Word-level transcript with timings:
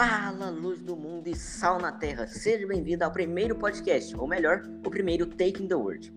Fala, 0.00 0.48
luz 0.48 0.80
do 0.80 0.96
mundo 0.96 1.26
e 1.28 1.36
sal 1.36 1.78
na 1.78 1.92
terra. 1.92 2.26
Seja 2.26 2.66
bem-vindo 2.66 3.04
ao 3.04 3.10
primeiro 3.10 3.54
podcast, 3.54 4.16
ou 4.16 4.26
melhor, 4.26 4.62
o 4.82 4.88
primeiro 4.88 5.26
Taking 5.26 5.68
the 5.68 5.74
Word. 5.74 6.10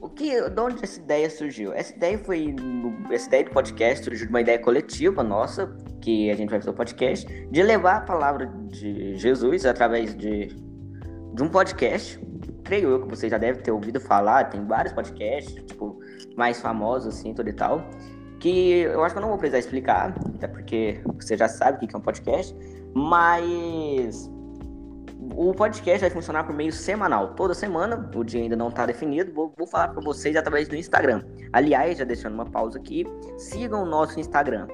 O 0.00 0.08
que, 0.08 0.48
de 0.48 0.58
onde 0.58 0.82
essa 0.82 0.98
ideia 0.98 1.28
surgiu? 1.28 1.74
Essa 1.74 1.94
ideia 1.94 2.18
foi, 2.18 2.56
essa 3.12 3.26
ideia 3.26 3.44
do 3.44 3.50
podcast 3.50 4.02
surgiu 4.02 4.24
de 4.24 4.32
uma 4.32 4.40
ideia 4.40 4.58
coletiva 4.58 5.22
nossa, 5.22 5.66
que 6.00 6.30
a 6.30 6.34
gente 6.34 6.48
vai 6.48 6.58
fazer 6.58 6.70
o 6.70 6.72
podcast, 6.72 7.26
de 7.50 7.62
levar 7.62 7.96
a 7.96 8.00
palavra 8.00 8.46
de 8.68 9.16
Jesus 9.16 9.66
através 9.66 10.16
de, 10.16 10.46
de 11.34 11.42
um 11.42 11.50
podcast. 11.50 12.18
Creio 12.64 12.88
eu 12.88 13.02
que 13.02 13.08
você 13.14 13.28
já 13.28 13.36
deve 13.36 13.60
ter 13.60 13.72
ouvido 13.72 14.00
falar, 14.00 14.44
tem 14.44 14.64
vários 14.64 14.94
podcasts, 14.94 15.52
tipo, 15.66 16.00
mais 16.34 16.62
famosos 16.62 17.14
assim, 17.14 17.34
tudo 17.34 17.50
e 17.50 17.52
tal 17.52 17.86
que 18.38 18.80
eu 18.80 19.02
acho 19.02 19.14
que 19.14 19.18
eu 19.18 19.22
não 19.22 19.30
vou 19.30 19.38
precisar 19.38 19.58
explicar, 19.58 20.14
até 20.34 20.46
porque 20.46 21.00
você 21.16 21.36
já 21.36 21.48
sabe 21.48 21.84
o 21.84 21.88
que 21.88 21.94
é 21.94 21.98
um 21.98 22.02
podcast, 22.02 22.56
mas 22.94 24.30
o 25.34 25.52
podcast 25.52 26.00
vai 26.00 26.10
funcionar 26.10 26.44
por 26.44 26.54
meio 26.54 26.72
semanal. 26.72 27.34
Toda 27.34 27.54
semana, 27.54 28.10
o 28.14 28.24
dia 28.24 28.42
ainda 28.42 28.56
não 28.56 28.68
está 28.68 28.86
definido, 28.86 29.32
vou, 29.32 29.52
vou 29.56 29.66
falar 29.66 29.88
para 29.88 30.02
vocês 30.02 30.36
através 30.36 30.68
do 30.68 30.76
Instagram. 30.76 31.22
Aliás, 31.52 31.98
já 31.98 32.04
deixando 32.04 32.34
uma 32.34 32.46
pausa 32.46 32.78
aqui, 32.78 33.06
sigam 33.36 33.82
o 33.82 33.86
nosso 33.86 34.18
Instagram. 34.18 34.66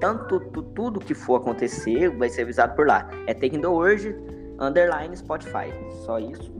Tanto 0.00 0.40
tu, 0.50 0.62
tudo 0.62 1.00
que 1.00 1.14
for 1.14 1.36
acontecer 1.36 2.10
vai 2.10 2.28
ser 2.28 2.42
avisado 2.42 2.74
por 2.74 2.86
lá. 2.86 3.08
É 3.26 3.34
Taking 3.34 3.60
the 3.60 3.68
Word, 3.68 4.14
underline 4.60 5.16
Spotify. 5.16 5.72
Só 6.04 6.18
isso 6.18 6.52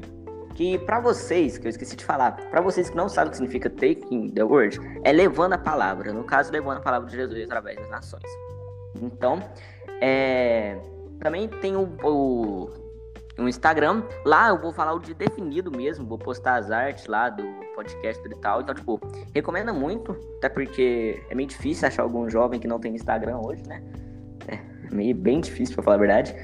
que 0.56 0.78
para 0.78 0.98
vocês, 0.98 1.58
que 1.58 1.66
eu 1.66 1.70
esqueci 1.70 1.94
de 1.94 2.04
falar, 2.04 2.32
para 2.50 2.62
vocês 2.62 2.88
que 2.88 2.96
não 2.96 3.10
sabem 3.10 3.28
o 3.28 3.30
que 3.30 3.36
significa 3.36 3.68
taking 3.68 4.30
the 4.30 4.42
word, 4.42 4.80
é 5.04 5.12
levando 5.12 5.52
a 5.52 5.58
palavra, 5.58 6.14
no 6.14 6.24
caso, 6.24 6.50
levando 6.50 6.78
a 6.78 6.80
palavra 6.80 7.08
de 7.08 7.14
Jesus 7.14 7.44
através 7.44 7.76
das 7.76 7.90
nações. 7.90 8.24
Então, 9.02 9.38
é, 10.00 10.78
também 11.20 11.48
tem 11.48 11.76
o, 11.76 11.88
o, 12.02 12.70
o, 13.38 13.48
Instagram, 13.48 14.02
lá 14.24 14.48
eu 14.48 14.60
vou 14.60 14.72
falar 14.72 14.94
o 14.94 14.98
de 14.98 15.14
definido 15.14 15.70
mesmo, 15.70 16.06
vou 16.06 16.18
postar 16.18 16.56
as 16.56 16.70
artes 16.70 17.06
lá 17.06 17.30
do 17.30 17.44
podcast 17.74 18.22
e 18.26 18.40
tal, 18.40 18.60
então, 18.60 18.74
tipo, 18.74 19.00
recomendo 19.34 19.72
muito, 19.72 20.16
até 20.38 20.48
porque 20.48 21.22
é 21.30 21.34
meio 21.34 21.48
difícil 21.48 21.88
achar 21.88 22.02
algum 22.02 22.28
jovem 22.28 22.60
que 22.60 22.68
não 22.68 22.78
tem 22.78 22.94
Instagram 22.94 23.38
hoje, 23.38 23.62
né? 23.66 23.82
É 24.48 24.94
meio 24.94 25.14
bem 25.14 25.40
difícil, 25.40 25.74
pra 25.74 25.84
falar 25.84 25.96
a 25.96 26.00
verdade. 26.00 26.34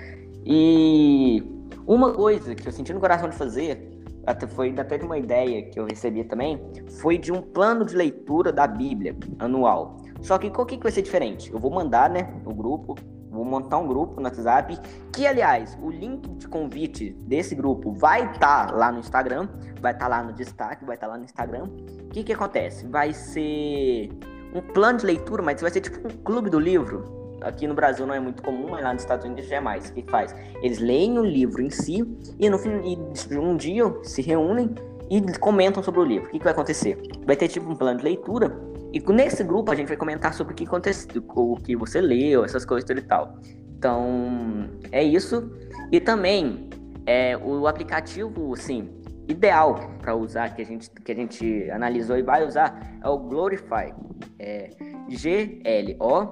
E 0.45 1.43
uma 1.87 2.13
coisa 2.13 2.55
que 2.55 2.67
eu 2.67 2.73
senti 2.73 2.93
no 2.93 3.01
coração 3.01 3.29
de 3.29 3.37
fazer 3.37 3.93
até 4.27 4.47
foi 4.47 4.75
até 4.79 4.99
de 4.99 5.05
uma 5.05 5.19
ideia 5.19 5.63
que 5.63 5.79
eu 5.79 5.85
recebi 5.85 6.25
também, 6.25 6.61
foi 7.01 7.19
de 7.19 7.33
um 7.33 7.43
plano 7.43 7.85
de 7.85 7.97
leitura 7.97 8.53
da 8.53 8.67
Bíblia 8.67 9.17
anual. 9.39 9.97
Só 10.21 10.39
que 10.39 10.51
que, 10.51 10.77
que 10.77 10.83
vai 10.83 10.93
ser 10.93 11.03
diferente? 11.03 11.53
Eu 11.53 11.59
vou 11.59 11.71
mandar, 11.71 12.09
né, 12.09 12.33
no 12.45 12.55
grupo, 12.55 12.95
vou 13.33 13.45
montar 13.45 13.79
um 13.79 13.87
grupo 13.87 14.21
no 14.21 14.25
WhatsApp, 14.25 14.79
que 15.13 15.27
aliás, 15.27 15.77
o 15.83 15.91
link 15.91 16.29
de 16.37 16.47
convite 16.47 17.13
desse 17.27 17.55
grupo 17.55 17.93
vai 17.93 18.31
estar 18.33 18.67
tá 18.67 18.73
lá 18.73 18.93
no 18.93 19.01
Instagram, 19.01 19.49
vai 19.81 19.93
estar 19.93 20.05
tá 20.05 20.09
lá 20.09 20.23
no 20.23 20.33
destaque, 20.33 20.85
vai 20.85 20.97
estar 20.97 21.07
tá 21.07 21.13
lá 21.13 21.19
no 21.19 21.25
Instagram. 21.25 21.65
O 21.65 22.09
que 22.11 22.23
que 22.23 22.33
acontece? 22.33 22.87
Vai 22.87 23.13
ser 23.13 24.11
um 24.55 24.61
plano 24.61 24.99
de 24.99 25.07
leitura, 25.07 25.43
mas 25.43 25.61
vai 25.61 25.71
ser 25.71 25.81
tipo 25.81 26.07
um 26.07 26.11
clube 26.23 26.51
do 26.51 26.61
livro, 26.61 27.23
aqui 27.41 27.67
no 27.67 27.75
Brasil 27.75 28.07
não 28.07 28.15
é 28.15 28.21
muito 28.21 28.43
comum, 28.43 28.69
mas 28.71 28.83
lá 28.83 28.93
nos 28.93 29.03
Estados 29.03 29.25
Unidos 29.25 29.49
já 29.49 29.57
é 29.57 29.61
mais. 29.61 29.89
O 29.89 29.95
que 29.95 30.03
faz? 30.11 30.35
Eles 30.63 30.79
leem 30.79 31.19
o 31.19 31.25
livro 31.25 31.63
em 31.63 31.71
si 31.71 32.07
e 32.39 32.51
no 32.51 32.59
fim 32.59 32.71
e 32.85 33.39
um 33.39 33.57
dia 33.57 33.85
se 34.03 34.21
reúnem 34.21 34.75
e 35.11 35.21
comentam 35.39 35.83
sobre 35.83 36.01
o 36.01 36.05
livro. 36.05 36.29
O 36.29 36.31
que, 36.31 36.39
que 36.39 36.45
vai 36.45 36.53
acontecer? 36.53 37.01
Vai 37.27 37.37
ter 37.37 37.49
tipo 37.49 37.69
um 37.71 37.75
plano 37.75 37.99
de 37.99 38.05
leitura 38.05 38.72
e 38.93 39.13
nesse 39.13 39.43
grupo 39.43 39.71
a 39.71 39.75
gente 39.75 39.89
vai 39.89 39.97
comentar 39.97 40.35
sobre 40.35 40.53
o 40.53 40.57
que 40.57 40.65
aconteceu, 40.65 41.23
o 41.35 41.57
que 41.57 41.75
você 41.75 42.01
leu, 42.01 42.45
essas 42.45 42.65
coisas 42.65 42.89
e 42.91 43.03
tal. 43.03 43.39
Então 43.77 44.69
é 44.91 45.03
isso. 45.03 45.51
E 45.91 46.01
também 46.01 46.69
é, 47.07 47.37
o 47.37 47.67
aplicativo, 47.67 48.53
assim, 48.55 48.91
ideal 49.29 49.79
para 50.01 50.15
usar 50.15 50.55
que 50.55 50.63
a 50.63 50.65
gente 50.65 50.91
que 50.91 51.13
a 51.13 51.15
gente 51.15 51.71
analisou 51.71 52.17
e 52.17 52.23
vai 52.23 52.47
usar 52.47 52.99
é 53.03 53.09
o 53.09 53.19
Glorify. 53.19 53.93
É 54.39 54.71
G 55.09 55.61
L 55.65 55.97
O 56.01 56.29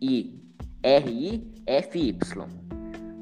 I 0.00 0.42
R-I-F-Y. 0.82 2.46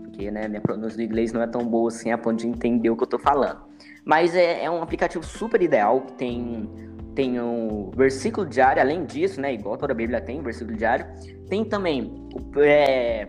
Porque 0.03 0.31
né, 0.31 0.49
minha 0.49 0.61
pronúncia 0.61 0.97
do 0.97 1.03
inglês 1.03 1.33
não 1.33 1.43
é 1.43 1.47
tão 1.47 1.65
boa 1.65 1.89
assim 1.89 2.11
a 2.11 2.19
ponto 2.19 2.39
de 2.39 2.49
entender 2.49 2.91
o 2.91 2.97
que 2.97 3.03
eu 3.03 3.09
tô 3.09 3.19
falando. 3.19 3.61
Mas 4.05 4.35
é, 4.35 4.65
é 4.65 4.71
um 4.71 4.83
aplicativo 4.83 5.25
super 5.25 5.61
ideal 5.61 6.01
que 6.03 6.13
tem, 6.15 6.69
tem 7.15 7.41
um 7.41 7.91
versículo 7.91 8.47
diário, 8.47 8.81
além 8.81 9.05
disso, 9.05 9.41
né? 9.41 9.55
Igual 9.55 9.77
toda 9.77 9.93
a 9.93 9.97
Bíblia 9.97 10.21
tem, 10.21 10.41
um 10.41 10.43
versículo 10.43 10.77
diário. 10.77 11.07
Tem 11.49 11.65
também 11.65 12.29
é, 12.57 13.27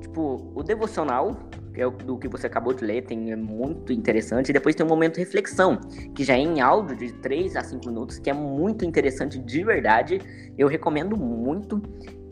tipo, 0.00 0.52
o 0.54 0.62
devocional, 0.62 1.36
que 1.72 1.80
é 1.80 1.86
o 1.86 1.90
do 1.90 2.18
que 2.18 2.28
você 2.28 2.46
acabou 2.46 2.72
de 2.72 2.84
ler, 2.84 3.02
tem 3.02 3.30
é 3.30 3.36
muito 3.36 3.92
interessante. 3.92 4.48
E 4.48 4.52
depois 4.52 4.74
tem 4.74 4.84
um 4.84 4.88
momento 4.88 5.18
reflexão, 5.18 5.76
que 6.14 6.24
já 6.24 6.34
é 6.34 6.40
em 6.40 6.60
áudio 6.60 6.96
de 6.96 7.12
3 7.14 7.56
a 7.56 7.62
5 7.62 7.86
minutos, 7.86 8.18
que 8.18 8.30
é 8.30 8.32
muito 8.32 8.84
interessante 8.84 9.38
de 9.38 9.64
verdade. 9.64 10.20
Eu 10.56 10.66
recomendo 10.68 11.16
muito. 11.16 11.80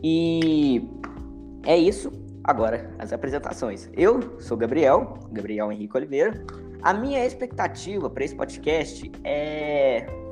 E 0.03 0.89
é 1.65 1.77
isso. 1.77 2.11
Agora, 2.43 2.89
as 2.97 3.13
apresentações. 3.13 3.89
Eu 3.93 4.39
sou 4.39 4.57
Gabriel, 4.57 5.19
Gabriel 5.31 5.71
Henrique 5.71 5.95
Oliveira. 5.95 6.43
A 6.81 6.93
minha 6.93 7.25
expectativa 7.25 8.09
para 8.09 8.23
esse 8.23 8.35
podcast 8.35 9.11
é. 9.23 10.28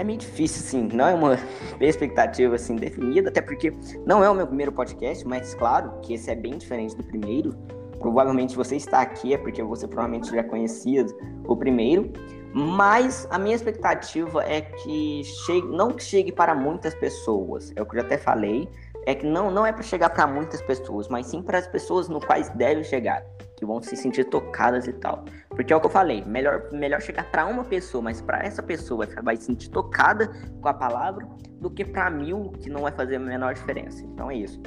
É 0.00 0.04
meio 0.04 0.18
difícil, 0.18 0.62
assim, 0.64 0.96
não 0.96 1.06
é 1.06 1.12
uma 1.12 1.38
expectativa 1.78 2.54
assim 2.54 2.74
definida, 2.74 3.28
até 3.28 3.42
porque 3.42 3.70
não 4.06 4.24
é 4.24 4.30
o 4.30 4.34
meu 4.34 4.46
primeiro 4.46 4.72
podcast, 4.72 5.28
mas 5.28 5.54
claro 5.54 5.92
que 6.00 6.14
esse 6.14 6.30
é 6.30 6.34
bem 6.34 6.56
diferente 6.56 6.96
do 6.96 7.04
primeiro. 7.04 7.54
Provavelmente 7.98 8.56
você 8.56 8.76
está 8.76 9.02
aqui 9.02 9.34
é 9.34 9.36
porque 9.36 9.62
você 9.62 9.86
provavelmente 9.86 10.30
já 10.30 10.42
conhecia 10.42 11.04
o 11.46 11.54
primeiro, 11.54 12.10
mas 12.54 13.28
a 13.30 13.38
minha 13.38 13.54
expectativa 13.54 14.42
é 14.42 14.62
que 14.62 15.22
chegue, 15.44 15.66
não 15.66 15.98
chegue 15.98 16.32
para 16.32 16.54
muitas 16.54 16.94
pessoas, 16.94 17.70
é 17.76 17.82
o 17.82 17.84
que 17.84 17.96
eu 17.96 18.00
já 18.00 18.06
até 18.06 18.16
falei, 18.16 18.70
é 19.06 19.14
que 19.14 19.26
não, 19.26 19.50
não 19.50 19.64
é 19.66 19.72
para 19.72 19.82
chegar 19.82 20.10
para 20.10 20.26
muitas 20.26 20.60
pessoas, 20.62 21.08
mas 21.08 21.26
sim 21.26 21.42
para 21.42 21.58
as 21.58 21.66
pessoas 21.66 22.08
no 22.08 22.20
quais 22.20 22.48
deve 22.50 22.84
chegar, 22.84 23.24
que 23.56 23.64
vão 23.64 23.80
se 23.82 23.96
sentir 23.96 24.24
tocadas 24.24 24.86
e 24.86 24.92
tal. 24.92 25.24
Porque 25.48 25.72
é 25.72 25.76
o 25.76 25.80
que 25.80 25.86
eu 25.86 25.90
falei, 25.90 26.24
melhor, 26.24 26.68
melhor 26.72 27.00
chegar 27.00 27.30
para 27.30 27.46
uma 27.46 27.64
pessoa, 27.64 28.02
mas 28.02 28.20
para 28.20 28.38
essa 28.44 28.62
pessoa 28.62 29.06
vai, 29.06 29.22
vai 29.22 29.36
se 29.36 29.44
sentir 29.44 29.70
tocada 29.70 30.30
com 30.60 30.68
a 30.68 30.74
palavra, 30.74 31.26
do 31.60 31.70
que 31.70 31.84
para 31.84 32.10
mil 32.10 32.52
que 32.60 32.70
não 32.70 32.82
vai 32.82 32.92
fazer 32.92 33.16
a 33.16 33.20
menor 33.20 33.54
diferença. 33.54 34.02
Então 34.04 34.30
é 34.30 34.36
isso. 34.36 34.60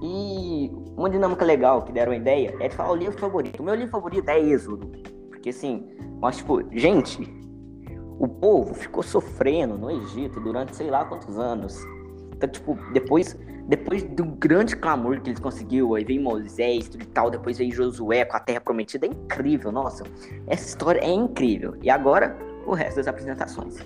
E 0.00 0.70
uma 0.96 1.10
dinâmica 1.10 1.44
legal 1.44 1.82
que 1.82 1.92
deram 1.92 2.12
a 2.12 2.16
ideia 2.16 2.54
é 2.60 2.68
de 2.68 2.74
falar 2.74 2.92
o 2.92 2.96
livro 2.96 3.18
favorito. 3.18 3.60
O 3.60 3.64
meu 3.64 3.74
livro 3.74 3.90
favorito 3.90 4.28
é 4.28 4.38
Êxodo. 4.38 4.86
Porque 5.28 5.50
assim, 5.50 5.88
mas 6.20 6.36
tipo, 6.36 6.62
gente, 6.70 7.22
o 8.18 8.28
povo 8.28 8.74
ficou 8.74 9.02
sofrendo 9.02 9.76
no 9.76 9.90
Egito 9.90 10.40
durante 10.40 10.76
sei 10.76 10.90
lá 10.90 11.04
quantos 11.04 11.38
anos. 11.38 11.76
Então, 12.32 12.48
tipo, 12.48 12.78
depois 12.92 13.36
depois 13.68 14.02
do 14.02 14.24
grande 14.24 14.74
clamor 14.74 15.20
que 15.20 15.28
eles 15.28 15.38
conseguiu, 15.38 15.94
aí 15.94 16.02
veio 16.02 16.22
Moisés 16.22 16.86
e 16.86 17.06
tal, 17.08 17.30
depois 17.30 17.58
veio 17.58 17.70
Josué 17.70 18.24
com 18.24 18.34
a 18.34 18.40
terra 18.40 18.62
prometida, 18.62 19.04
é 19.06 19.10
incrível, 19.10 19.70
nossa. 19.70 20.04
Essa 20.46 20.68
história 20.68 21.00
é 21.00 21.10
incrível. 21.10 21.76
E 21.82 21.90
agora, 21.90 22.34
o 22.66 22.72
resto 22.72 22.96
das 22.96 23.06
apresentações. 23.06 23.76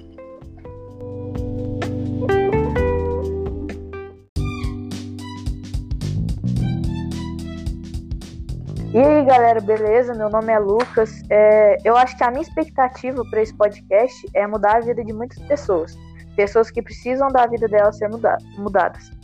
E 8.95 8.99
aí, 8.99 9.25
galera, 9.25 9.61
beleza? 9.61 10.15
Meu 10.15 10.31
nome 10.31 10.53
é 10.53 10.59
Lucas. 10.61 11.23
É, 11.29 11.77
eu 11.85 11.97
acho 11.97 12.17
que 12.17 12.23
a 12.23 12.31
minha 12.31 12.43
expectativa 12.43 13.25
para 13.31 13.43
esse 13.43 13.57
podcast 13.57 14.29
é 14.33 14.47
mudar 14.47 14.77
a 14.77 14.81
vida 14.81 15.03
de 15.03 15.13
muitas 15.13 15.41
pessoas. 15.49 15.99
Pessoas 16.37 16.71
que 16.71 16.81
precisam 16.81 17.29
da 17.29 17.47
vida 17.47 17.67
delas 17.67 17.99
ser 17.99 18.09
muda 18.09 18.39
mudadas. 18.59 19.22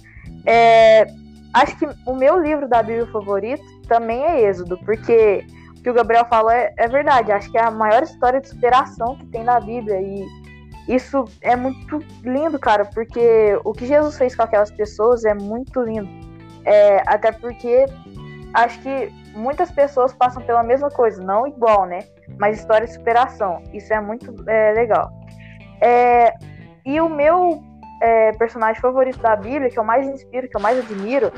É, 0.50 1.06
acho 1.52 1.76
que 1.76 1.86
o 2.06 2.14
meu 2.14 2.40
livro 2.40 2.66
da 2.66 2.82
Bíblia 2.82 3.06
favorito 3.08 3.62
também 3.86 4.24
é 4.24 4.48
Êxodo, 4.48 4.78
porque 4.78 5.44
o 5.76 5.82
que 5.82 5.90
o 5.90 5.92
Gabriel 5.94 6.24
falou 6.24 6.50
é, 6.50 6.72
é 6.78 6.88
verdade. 6.88 7.30
Acho 7.30 7.50
que 7.50 7.58
é 7.58 7.62
a 7.62 7.70
maior 7.70 8.02
história 8.02 8.40
de 8.40 8.48
superação 8.48 9.14
que 9.16 9.26
tem 9.26 9.44
na 9.44 9.60
Bíblia. 9.60 10.00
E 10.00 10.26
isso 10.88 11.26
é 11.42 11.54
muito 11.54 12.02
lindo, 12.24 12.58
cara, 12.58 12.86
porque 12.86 13.60
o 13.62 13.72
que 13.72 13.84
Jesus 13.84 14.16
fez 14.16 14.34
com 14.34 14.42
aquelas 14.42 14.70
pessoas 14.70 15.22
é 15.26 15.34
muito 15.34 15.82
lindo. 15.82 16.08
É, 16.64 17.02
até 17.06 17.30
porque 17.30 17.84
acho 18.54 18.80
que 18.80 19.12
muitas 19.34 19.70
pessoas 19.70 20.14
passam 20.14 20.42
pela 20.42 20.62
mesma 20.62 20.88
coisa, 20.88 21.22
não 21.22 21.46
igual, 21.46 21.84
né? 21.84 21.98
Mas 22.38 22.58
história 22.58 22.86
de 22.86 22.94
superação. 22.94 23.62
Isso 23.74 23.92
é 23.92 24.00
muito 24.00 24.34
é, 24.48 24.72
legal. 24.72 25.12
É, 25.82 26.32
e 26.86 26.98
o 27.02 27.08
meu 27.10 27.62
é, 28.00 28.32
personagem 28.32 28.80
favorito 28.80 29.18
da 29.20 29.36
Bíblia, 29.36 29.70
que 29.70 29.78
eu 29.78 29.84
mais 29.84 30.06
inspiro, 30.06 30.48
que 30.48 30.56
eu 30.56 30.60
mais 30.60 30.78
admiro, 30.78 31.32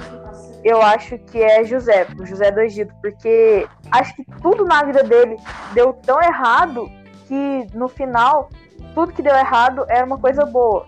eu 0.65 0.81
acho 0.83 1.19
que 1.19 1.43
é 1.43 1.65
José, 1.65 2.07
o 2.19 2.27
José 2.27 2.51
do 2.51 2.61
Egito, 2.61 2.95
porque 3.01 3.67
acho 3.91 4.15
que 4.15 4.25
tudo 4.43 4.65
na 4.65 4.83
vida 4.85 5.03
dele 5.03 5.37
deu 5.73 5.93
tão 5.93 6.21
errado 6.23 6.89
que 7.27 7.67
no 7.75 7.89
final 7.89 8.51
tudo 8.95 9.13
que 9.13 9.23
deu 9.23 9.35
errado 9.35 9.85
era 9.89 10.05
uma 10.05 10.19
coisa 10.19 10.45
boa. 10.45 10.87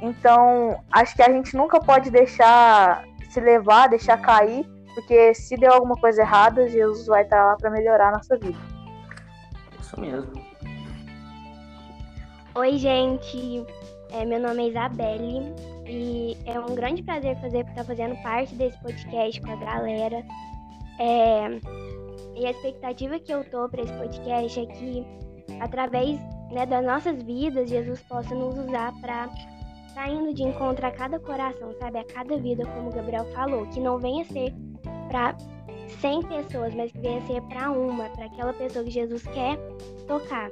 Então, 0.00 0.80
acho 0.90 1.14
que 1.14 1.22
a 1.22 1.30
gente 1.30 1.56
nunca 1.56 1.78
pode 1.78 2.10
deixar 2.10 3.04
se 3.30 3.40
levar, 3.40 3.88
deixar 3.88 4.20
cair 4.20 4.66
Porque 4.94 5.32
se 5.32 5.56
deu 5.56 5.72
alguma 5.72 5.96
coisa 5.96 6.20
errada, 6.20 6.68
Jesus 6.68 7.06
vai 7.06 7.22
estar 7.22 7.42
lá 7.44 7.56
para 7.56 7.70
melhorar 7.70 8.08
a 8.08 8.12
nossa 8.12 8.36
vida. 8.36 8.58
Isso 9.80 9.98
mesmo. 9.98 10.32
Oi, 12.54 12.76
gente. 12.76 13.64
É, 14.12 14.26
meu 14.26 14.38
nome 14.38 14.64
é 14.64 14.68
Isabelle 14.68 15.54
e 15.86 16.36
é 16.44 16.60
um 16.60 16.74
grande 16.74 17.02
prazer 17.02 17.34
fazer 17.40 17.60
estar 17.60 17.74
tá 17.76 17.84
fazendo 17.84 18.14
parte 18.22 18.54
desse 18.54 18.78
podcast 18.82 19.40
com 19.40 19.50
a 19.50 19.56
galera. 19.56 20.22
É, 20.98 21.48
e 22.36 22.46
a 22.46 22.50
expectativa 22.50 23.18
que 23.18 23.32
eu 23.32 23.42
tô 23.44 23.68
para 23.70 23.82
esse 23.82 23.92
podcast 23.94 24.60
é 24.60 24.66
que 24.66 25.06
através 25.60 26.20
né, 26.50 26.66
das 26.66 26.84
nossas 26.84 27.22
vidas 27.22 27.70
Jesus 27.70 28.00
possa 28.02 28.34
nos 28.34 28.56
usar 28.58 28.92
para 29.00 29.30
tá 29.94 30.08
indo 30.08 30.34
de 30.34 30.42
encontro 30.42 30.86
a 30.86 30.90
cada 30.90 31.18
coração, 31.18 31.72
sabe, 31.78 31.98
a 31.98 32.04
cada 32.04 32.36
vida, 32.36 32.64
como 32.66 32.90
o 32.90 32.92
Gabriel 32.92 33.24
falou, 33.32 33.66
que 33.68 33.80
não 33.80 33.98
venha 33.98 34.24
ser 34.26 34.52
para 35.08 35.34
100 36.00 36.22
pessoas, 36.22 36.74
mas 36.74 36.92
que 36.92 36.98
venha 36.98 37.20
ser 37.26 37.40
para 37.42 37.70
uma, 37.70 38.08
para 38.10 38.26
aquela 38.26 38.52
pessoa 38.52 38.84
que 38.84 38.90
Jesus 38.90 39.22
quer 39.24 39.58
tocar. 40.06 40.50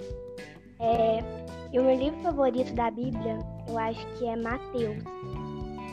É, 0.78 1.39
e 1.72 1.78
o 1.78 1.84
meu 1.84 1.96
livro 1.96 2.20
favorito 2.20 2.74
da 2.74 2.90
Bíblia, 2.90 3.38
eu 3.68 3.78
acho 3.78 4.06
que 4.18 4.26
é 4.26 4.36
Mateus. 4.36 5.04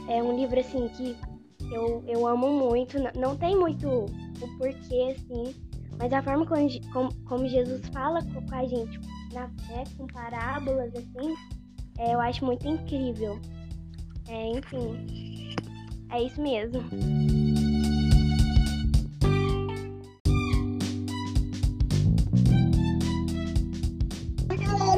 É 0.09 0.23
um 0.23 0.35
livro 0.35 0.59
assim 0.59 0.87
que 0.89 1.15
eu, 1.71 2.03
eu 2.07 2.25
amo 2.25 2.49
muito. 2.49 2.97
Não 3.17 3.35
tem 3.35 3.55
muito 3.55 3.87
o 3.87 4.57
porquê, 4.57 5.15
assim, 5.15 5.53
mas 5.99 6.11
a 6.13 6.21
forma 6.21 6.45
como, 6.45 6.67
como, 6.91 7.13
como 7.25 7.47
Jesus 7.47 7.87
fala 7.89 8.19
com 8.23 8.55
a 8.55 8.65
gente 8.65 8.99
na 9.33 9.49
fé, 9.49 9.83
com 9.97 10.07
parábolas, 10.07 10.93
assim, 10.95 11.35
é, 11.99 12.13
eu 12.13 12.21
acho 12.21 12.45
muito 12.45 12.67
incrível. 12.67 13.39
É, 14.27 14.49
enfim, 14.49 15.55
é 16.11 16.23
isso 16.23 16.41
mesmo. 16.41 16.83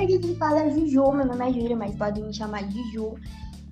Que 0.08 0.20
quem 0.20 0.36
fala 0.36 0.62
é 0.62 0.72
Juju, 0.72 1.12
meu 1.12 1.26
nome 1.26 1.50
é 1.50 1.54
Júlia, 1.54 1.76
mas 1.76 1.96
podem 1.96 2.24
me 2.24 2.34
chamar 2.34 2.64
de 2.64 2.92
Ju. 2.92 3.16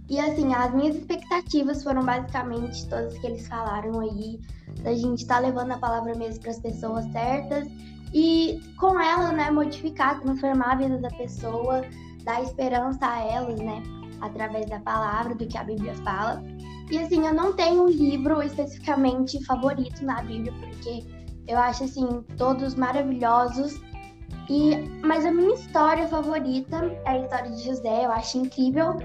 E 0.10 0.20
assim, 0.20 0.54
as 0.54 0.74
minhas 0.74 0.96
expectativas 0.96 1.84
foram 1.84 2.04
basicamente 2.04 2.88
todas 2.88 3.18
que 3.18 3.28
eles 3.28 3.48
falaram 3.48 4.00
aí, 4.00 4.40
da 4.82 4.94
gente 4.94 5.22
estar 5.22 5.36
tá 5.36 5.42
levando 5.42 5.72
a 5.72 5.78
palavra 5.78 6.16
mesmo 6.16 6.42
para 6.42 6.52
as 6.52 6.60
pessoas 6.60 7.06
certas 7.12 7.68
e 8.14 8.60
com 8.78 9.00
ela, 9.00 9.32
né, 9.34 9.52
modificar, 9.52 10.22
transformar 10.22 10.74
a 10.74 10.76
vida 10.76 10.98
da 10.98 11.10
pessoa, 11.10 11.82
dar 12.24 12.42
esperança 12.42 13.06
a 13.06 13.20
elas, 13.20 13.60
né, 13.60 13.84
através 14.22 14.70
da 14.70 14.80
palavra, 14.80 15.36
do 15.36 15.46
que 15.46 15.58
a 15.58 15.64
Bíblia 15.64 15.94
fala. 16.04 16.42
E 16.90 16.98
assim, 16.98 17.26
eu 17.26 17.34
não 17.34 17.52
tenho 17.54 17.84
um 17.84 17.90
livro 17.90 18.42
especificamente 18.42 19.44
favorito 19.44 20.06
na 20.06 20.22
Bíblia, 20.22 20.54
porque 20.62 21.04
eu 21.48 21.58
acho 21.58 21.84
assim 21.84 22.24
todos 22.38 22.76
maravilhosos 22.76 23.80
e, 24.50 24.78
mas 25.04 25.26
a 25.26 25.32
minha 25.32 25.54
história 25.54 26.08
favorita 26.08 26.78
é 27.06 27.10
a 27.10 27.18
história 27.20 27.52
de 27.52 27.64
José. 27.64 28.06
Eu 28.06 28.12
acho 28.12 28.38
incrível 28.38 28.96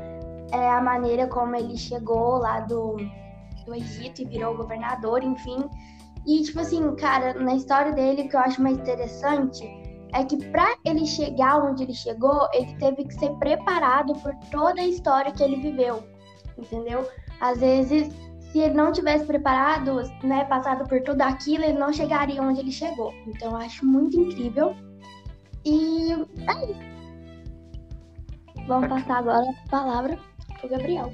é, 0.52 0.68
a 0.68 0.80
maneira 0.80 1.26
como 1.26 1.56
ele 1.56 1.76
chegou 1.76 2.38
lá 2.38 2.60
do, 2.60 2.96
do 3.66 3.74
Egito 3.74 4.22
e 4.22 4.24
virou 4.24 4.56
governador, 4.56 5.22
enfim. 5.22 5.68
E, 6.26 6.42
tipo 6.42 6.60
assim, 6.60 6.94
cara, 6.94 7.34
na 7.34 7.54
história 7.54 7.92
dele, 7.92 8.22
o 8.22 8.28
que 8.28 8.36
eu 8.36 8.40
acho 8.40 8.62
mais 8.62 8.78
interessante 8.78 9.64
é 10.14 10.22
que 10.24 10.36
para 10.50 10.76
ele 10.84 11.06
chegar 11.06 11.58
onde 11.58 11.82
ele 11.82 11.94
chegou, 11.94 12.46
ele 12.52 12.74
teve 12.74 13.04
que 13.04 13.14
ser 13.14 13.30
preparado 13.38 14.12
por 14.20 14.34
toda 14.50 14.80
a 14.80 14.86
história 14.86 15.32
que 15.32 15.42
ele 15.42 15.56
viveu, 15.56 16.04
entendeu? 16.56 17.08
Às 17.40 17.58
vezes, 17.58 18.12
se 18.52 18.58
ele 18.58 18.74
não 18.74 18.92
tivesse 18.92 19.24
preparado, 19.24 20.02
né, 20.22 20.44
passado 20.44 20.86
por 20.86 21.00
tudo 21.02 21.22
aquilo, 21.22 21.64
ele 21.64 21.78
não 21.78 21.92
chegaria 21.92 22.42
onde 22.42 22.60
ele 22.60 22.70
chegou. 22.70 23.12
Então, 23.26 23.52
eu 23.52 23.56
acho 23.56 23.84
muito 23.84 24.20
incrível. 24.20 24.76
E 25.64 26.12
é 26.12 26.70
isso. 26.70 26.93
Vamos 28.67 28.88
passar 28.88 29.19
agora 29.19 29.44
a 29.44 29.70
palavra 29.70 30.19
para 30.61 30.69
Gabriel. 30.69 31.12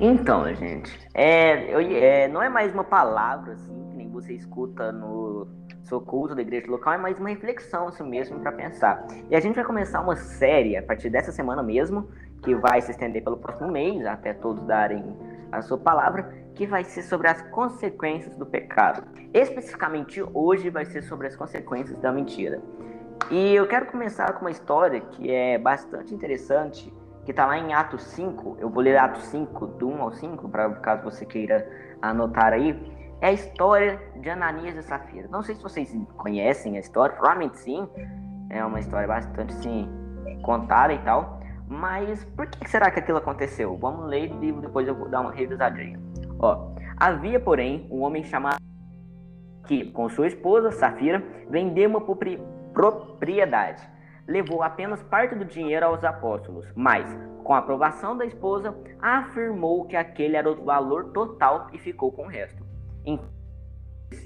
Então, 0.00 0.54
gente, 0.54 0.96
é, 1.12 1.74
eu, 1.74 1.80
é, 1.80 2.28
não 2.28 2.40
é 2.40 2.48
mais 2.48 2.72
uma 2.72 2.84
palavra 2.84 3.54
assim 3.54 3.88
que 3.90 3.96
nem 3.96 4.08
você 4.08 4.32
escuta 4.32 4.92
no 4.92 5.48
seu 5.82 6.00
culto 6.00 6.34
da 6.34 6.42
igreja 6.42 6.70
local, 6.70 6.92
é 6.92 6.98
mais 6.98 7.18
uma 7.18 7.30
reflexão 7.30 7.88
assim 7.88 8.08
mesmo 8.08 8.38
para 8.40 8.52
pensar. 8.52 9.06
E 9.28 9.34
a 9.34 9.40
gente 9.40 9.54
vai 9.56 9.64
começar 9.64 10.00
uma 10.00 10.14
série 10.14 10.76
a 10.76 10.82
partir 10.82 11.10
dessa 11.10 11.32
semana 11.32 11.62
mesmo, 11.62 12.08
que 12.42 12.54
vai 12.54 12.80
se 12.80 12.92
estender 12.92 13.24
pelo 13.24 13.38
próximo 13.38 13.72
mês, 13.72 14.06
até 14.06 14.32
todos 14.32 14.62
darem 14.64 15.02
a 15.50 15.62
sua 15.62 15.78
palavra, 15.78 16.34
que 16.54 16.66
vai 16.66 16.84
ser 16.84 17.02
sobre 17.02 17.28
as 17.28 17.40
consequências 17.50 18.36
do 18.36 18.44
pecado. 18.44 19.04
Especificamente 19.32 20.22
hoje 20.34 20.70
vai 20.70 20.84
ser 20.84 21.02
sobre 21.02 21.26
as 21.26 21.36
consequências 21.36 21.98
da 21.98 22.12
mentira. 22.12 22.60
E 23.30 23.54
eu 23.54 23.66
quero 23.66 23.86
começar 23.86 24.32
com 24.32 24.40
uma 24.40 24.50
história 24.50 25.00
que 25.00 25.30
é 25.30 25.58
bastante 25.58 26.14
interessante, 26.14 26.92
que 27.24 27.30
está 27.30 27.46
lá 27.46 27.58
em 27.58 27.74
Atos 27.74 28.02
5. 28.02 28.56
Eu 28.58 28.70
vou 28.70 28.82
ler 28.82 28.96
Atos 28.96 29.24
5, 29.24 29.66
do 29.66 29.88
1 29.88 30.02
ao 30.02 30.12
5, 30.12 30.48
para 30.48 30.70
caso 30.76 31.02
você 31.04 31.26
queira 31.26 31.68
anotar 32.00 32.52
aí. 32.52 32.74
É 33.20 33.28
a 33.28 33.32
história 33.32 34.00
de 34.16 34.30
Ananias 34.30 34.76
e 34.76 34.82
Safira. 34.82 35.28
Não 35.28 35.42
sei 35.42 35.54
se 35.54 35.62
vocês 35.62 35.94
conhecem 36.16 36.76
a 36.76 36.80
história, 36.80 37.14
provavelmente 37.14 37.58
sim. 37.58 37.86
É 38.48 38.64
uma 38.64 38.80
história 38.80 39.06
bastante 39.06 39.52
sim 39.54 39.88
contada 40.42 40.92
e 40.92 40.98
tal. 41.00 41.37
Mas 41.68 42.24
por 42.24 42.46
que 42.46 42.68
será 42.68 42.90
que 42.90 42.98
aquilo 42.98 43.18
aconteceu? 43.18 43.76
Vamos 43.76 44.06
ler 44.06 44.32
e 44.42 44.52
depois 44.52 44.88
eu 44.88 44.94
vou 44.94 45.08
dar 45.08 45.20
uma 45.20 45.32
revisadinha. 45.32 46.00
Ó, 46.38 46.72
havia, 46.96 47.38
porém, 47.38 47.86
um 47.90 48.00
homem 48.02 48.24
chamado 48.24 48.58
que, 49.66 49.90
com 49.90 50.08
sua 50.08 50.26
esposa, 50.26 50.70
Safira, 50.72 51.22
vendeu 51.50 51.90
uma 51.90 52.00
propriedade. 52.72 53.86
Levou 54.26 54.62
apenas 54.62 55.02
parte 55.02 55.34
do 55.34 55.44
dinheiro 55.44 55.86
aos 55.86 56.02
apóstolos, 56.04 56.66
mas, 56.74 57.06
com 57.44 57.54
a 57.54 57.58
aprovação 57.58 58.16
da 58.16 58.24
esposa, 58.24 58.74
afirmou 59.00 59.86
que 59.86 59.96
aquele 59.96 60.36
era 60.36 60.50
o 60.50 60.64
valor 60.64 61.12
total 61.12 61.68
e 61.72 61.78
ficou 61.78 62.10
com 62.12 62.24
o 62.24 62.28
resto. 62.28 62.64
Então, 63.04 63.28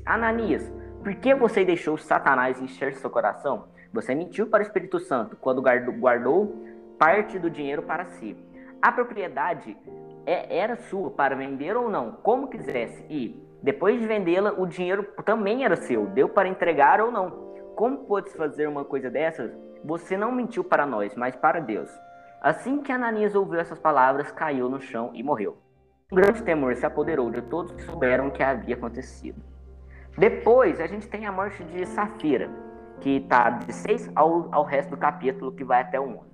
Ananias, 0.06 0.72
por 1.02 1.14
que 1.16 1.34
você 1.34 1.64
deixou 1.64 1.98
Satanás 1.98 2.60
encher 2.60 2.94
seu 2.94 3.10
coração? 3.10 3.66
Você 3.92 4.14
mentiu 4.14 4.46
para 4.46 4.60
o 4.60 4.66
Espírito 4.66 4.98
Santo 5.00 5.36
quando 5.36 5.60
guardou 5.60 6.64
parte 7.02 7.36
do 7.36 7.50
dinheiro 7.50 7.82
para 7.82 8.04
si. 8.04 8.36
A 8.80 8.92
propriedade 8.92 9.76
é, 10.24 10.56
era 10.56 10.76
sua 10.76 11.10
para 11.10 11.34
vender 11.34 11.76
ou 11.76 11.90
não, 11.90 12.12
como 12.12 12.46
quisesse, 12.46 13.04
e 13.10 13.44
depois 13.60 13.98
de 13.98 14.06
vendê-la, 14.06 14.52
o 14.52 14.64
dinheiro 14.68 15.02
também 15.24 15.64
era 15.64 15.74
seu, 15.74 16.06
deu 16.06 16.28
para 16.28 16.48
entregar 16.48 17.00
ou 17.00 17.10
não. 17.10 17.30
Como 17.74 18.04
pôde 18.04 18.30
fazer 18.30 18.68
uma 18.68 18.84
coisa 18.84 19.10
dessas? 19.10 19.50
Você 19.84 20.16
não 20.16 20.30
mentiu 20.30 20.62
para 20.62 20.86
nós, 20.86 21.16
mas 21.16 21.34
para 21.34 21.58
Deus. 21.58 21.90
Assim 22.40 22.80
que 22.80 22.92
Ananias 22.92 23.34
ouviu 23.34 23.58
essas 23.58 23.80
palavras, 23.80 24.30
caiu 24.30 24.68
no 24.68 24.80
chão 24.80 25.10
e 25.12 25.24
morreu. 25.24 25.58
Um 26.12 26.14
grande 26.14 26.40
temor 26.44 26.76
se 26.76 26.86
apoderou 26.86 27.32
de 27.32 27.42
todos 27.42 27.72
que 27.72 27.82
souberam 27.82 28.28
o 28.28 28.30
que 28.30 28.44
havia 28.44 28.76
acontecido. 28.76 29.42
Depois, 30.16 30.80
a 30.80 30.86
gente 30.86 31.08
tem 31.08 31.26
a 31.26 31.32
morte 31.32 31.64
de 31.64 31.84
Safira, 31.84 32.48
que 33.00 33.16
está 33.16 33.50
de 33.50 33.72
6 33.72 34.12
ao, 34.14 34.54
ao 34.54 34.62
resto 34.62 34.90
do 34.90 34.96
capítulo, 34.96 35.50
que 35.50 35.64
vai 35.64 35.80
até 35.80 35.98
o 35.98 36.04
11. 36.04 36.31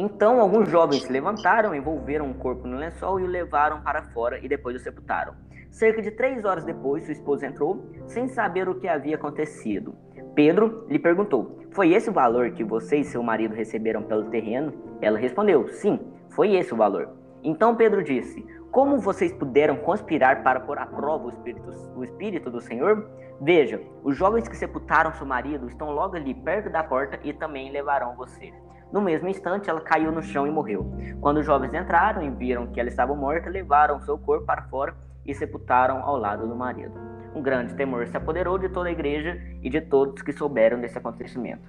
Então, 0.00 0.40
alguns 0.40 0.68
jovens 0.68 1.02
se 1.02 1.12
levantaram, 1.12 1.74
envolveram 1.74 2.30
o 2.30 2.34
corpo 2.34 2.68
no 2.68 2.76
lençol 2.76 3.18
e 3.18 3.24
o 3.24 3.26
levaram 3.26 3.80
para 3.82 4.00
fora 4.00 4.38
e 4.38 4.48
depois 4.48 4.76
o 4.76 4.78
sepultaram. 4.78 5.34
Cerca 5.72 6.00
de 6.00 6.12
três 6.12 6.44
horas 6.44 6.64
depois, 6.64 7.02
sua 7.02 7.10
esposa 7.10 7.48
entrou, 7.48 7.84
sem 8.06 8.28
saber 8.28 8.68
o 8.68 8.76
que 8.76 8.86
havia 8.86 9.16
acontecido. 9.16 9.96
Pedro 10.36 10.86
lhe 10.88 11.00
perguntou: 11.00 11.58
Foi 11.72 11.92
esse 11.92 12.08
o 12.08 12.12
valor 12.12 12.52
que 12.52 12.62
você 12.62 12.98
e 12.98 13.04
seu 13.04 13.24
marido 13.24 13.56
receberam 13.56 14.04
pelo 14.04 14.30
terreno? 14.30 14.72
Ela 15.02 15.18
respondeu: 15.18 15.66
Sim, 15.66 15.98
foi 16.28 16.54
esse 16.54 16.72
o 16.72 16.76
valor. 16.76 17.08
Então 17.42 17.74
Pedro 17.74 18.04
disse: 18.04 18.46
Como 18.70 19.00
vocês 19.00 19.32
puderam 19.32 19.78
conspirar 19.78 20.44
para 20.44 20.60
pôr 20.60 20.78
à 20.78 20.86
prova 20.86 21.26
o 21.26 21.30
espírito, 21.30 21.70
o 21.96 22.04
espírito 22.04 22.52
do 22.52 22.60
Senhor? 22.60 23.10
Veja, 23.40 23.82
os 24.04 24.16
jovens 24.16 24.46
que 24.46 24.56
sepultaram 24.56 25.12
seu 25.14 25.26
marido 25.26 25.66
estão 25.66 25.90
logo 25.90 26.14
ali 26.14 26.34
perto 26.34 26.70
da 26.70 26.84
porta 26.84 27.18
e 27.24 27.32
também 27.32 27.72
levarão 27.72 28.14
você. 28.14 28.52
No 28.92 29.02
mesmo 29.02 29.28
instante, 29.28 29.68
ela 29.68 29.80
caiu 29.80 30.10
no 30.10 30.22
chão 30.22 30.46
e 30.46 30.50
morreu. 30.50 30.90
Quando 31.20 31.38
os 31.38 31.46
jovens 31.46 31.74
entraram 31.74 32.22
e 32.22 32.30
viram 32.30 32.66
que 32.68 32.80
ela 32.80 32.88
estava 32.88 33.14
morta, 33.14 33.50
levaram 33.50 34.00
seu 34.00 34.16
corpo 34.18 34.46
para 34.46 34.62
fora 34.62 34.94
e 35.26 35.34
sepultaram 35.34 36.02
ao 36.02 36.16
lado 36.16 36.46
do 36.46 36.56
marido. 36.56 36.98
Um 37.34 37.42
grande 37.42 37.74
temor 37.74 38.06
se 38.06 38.16
apoderou 38.16 38.58
de 38.58 38.68
toda 38.70 38.88
a 38.88 38.92
igreja 38.92 39.38
e 39.62 39.68
de 39.68 39.80
todos 39.80 40.22
que 40.22 40.32
souberam 40.32 40.80
desse 40.80 40.96
acontecimento. 40.96 41.68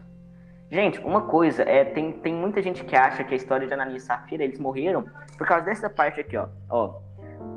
Gente, 0.71 0.99
uma 0.99 1.23
coisa, 1.23 1.63
é, 1.63 1.83
tem, 1.83 2.11
tem 2.13 2.33
muita 2.33 2.61
gente 2.61 2.85
que 2.85 2.95
acha 2.95 3.23
que 3.23 3.33
a 3.33 3.37
história 3.37 3.67
de 3.67 3.73
Ananias 3.73 4.03
e 4.03 4.05
Safira, 4.05 4.43
eles 4.43 4.59
morreram 4.59 5.03
por 5.37 5.45
causa 5.45 5.65
dessa 5.65 5.89
parte 5.89 6.21
aqui, 6.21 6.37
ó. 6.37 6.47
ó 6.69 7.01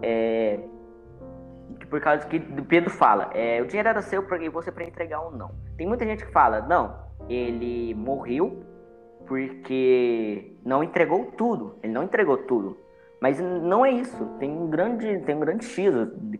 é, 0.02 0.59
por 1.88 2.00
causa 2.00 2.26
que 2.26 2.40
Pedro 2.40 2.90
fala, 2.90 3.31
é, 3.35 3.61
o 3.61 3.66
dinheiro 3.66 3.88
era 3.88 4.00
seu 4.00 4.23
para 4.23 4.38
você 4.50 4.73
para 4.73 4.85
entregar 4.85 5.21
ou 5.21 5.31
não. 5.31 5.50
Tem 5.76 5.87
muita 5.87 6.07
gente 6.07 6.25
que 6.25 6.33
fala, 6.33 6.62
não, 6.62 6.97
ele 7.28 7.95
morreu 7.95 8.64
porque 9.32 10.52
não 10.62 10.84
entregou 10.84 11.24
tudo. 11.38 11.78
Ele 11.82 11.90
não 11.90 12.02
entregou 12.02 12.36
tudo. 12.36 12.76
Mas 13.18 13.40
não 13.40 13.86
é 13.86 13.90
isso. 13.90 14.26
Tem 14.38 14.50
um 14.50 14.68
grande, 14.68 15.20
tem 15.20 15.34
um 15.34 15.40
grande 15.40 15.64
X 15.64 15.94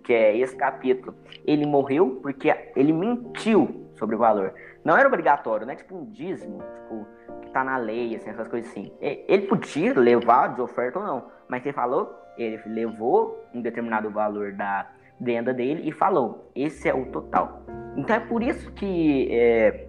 que 0.05 0.13
é 0.13 0.37
esse 0.37 0.55
capítulo. 0.55 1.15
Ele 1.47 1.65
morreu 1.65 2.21
porque 2.23 2.55
ele 2.77 2.93
mentiu 2.93 3.89
sobre 3.95 4.15
o 4.15 4.19
valor. 4.19 4.53
Não 4.85 4.95
era 4.95 5.09
obrigatório, 5.09 5.65
não 5.65 5.73
é 5.73 5.77
tipo 5.77 5.97
um 5.97 6.05
dízimo, 6.05 6.63
tipo, 6.75 7.07
que 7.41 7.51
tá 7.51 7.65
na 7.65 7.79
lei, 7.79 8.15
assim, 8.15 8.29
essas 8.29 8.47
coisas 8.47 8.71
assim. 8.71 8.93
Ele 9.01 9.47
podia 9.47 9.99
levar 9.99 10.55
de 10.55 10.61
oferta 10.61 10.99
ou 10.99 11.07
não, 11.07 11.31
mas 11.49 11.65
ele 11.65 11.73
falou, 11.73 12.15
ele 12.37 12.61
levou 12.67 13.43
um 13.55 13.63
determinado 13.63 14.11
valor 14.11 14.53
da 14.53 14.87
venda 15.19 15.55
dele 15.55 15.89
e 15.89 15.93
falou, 15.93 16.51
esse 16.55 16.91
é 16.91 16.95
o 16.95 17.07
total. 17.07 17.63
Então 17.97 18.17
é 18.17 18.21
por 18.21 18.43
isso 18.43 18.71
que 18.73 19.29
é, 19.31 19.89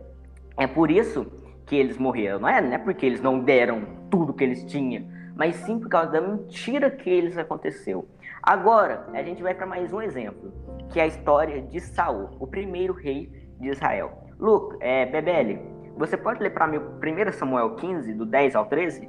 é 0.57 0.67
por 0.67 0.89
isso 0.89 1.42
que 1.65 1.75
eles 1.75 1.97
morreram, 1.97 2.39
não 2.39 2.49
é, 2.49 2.61
não 2.61 2.73
é 2.73 2.77
porque 2.77 3.05
eles 3.05 3.21
não 3.21 3.39
deram 3.39 3.83
tudo 4.09 4.33
que 4.33 4.43
eles 4.43 4.63
tinham, 4.65 5.05
mas 5.35 5.55
sim 5.55 5.79
por 5.79 5.89
causa 5.89 6.11
da 6.11 6.21
mentira 6.21 6.91
que 6.91 7.09
eles 7.09 7.37
aconteceu. 7.37 8.07
Agora, 8.41 9.07
a 9.13 9.23
gente 9.23 9.41
vai 9.41 9.53
para 9.53 9.65
mais 9.65 9.93
um 9.93 10.01
exemplo, 10.01 10.51
que 10.91 10.99
é 10.99 11.03
a 11.03 11.07
história 11.07 11.61
de 11.61 11.79
Saul, 11.79 12.29
o 12.39 12.45
primeiro 12.45 12.93
rei 12.93 13.29
de 13.59 13.69
Israel. 13.69 14.11
Luke, 14.39 14.77
é, 14.81 15.05
Bebele, 15.05 15.59
você 15.97 16.17
pode 16.17 16.41
ler 16.41 16.49
para 16.49 16.67
mim 16.67 16.77
1 16.77 17.31
Samuel 17.31 17.75
15, 17.75 18.13
do 18.13 18.25
10 18.25 18.55
ao 18.55 18.65
13? 18.65 19.07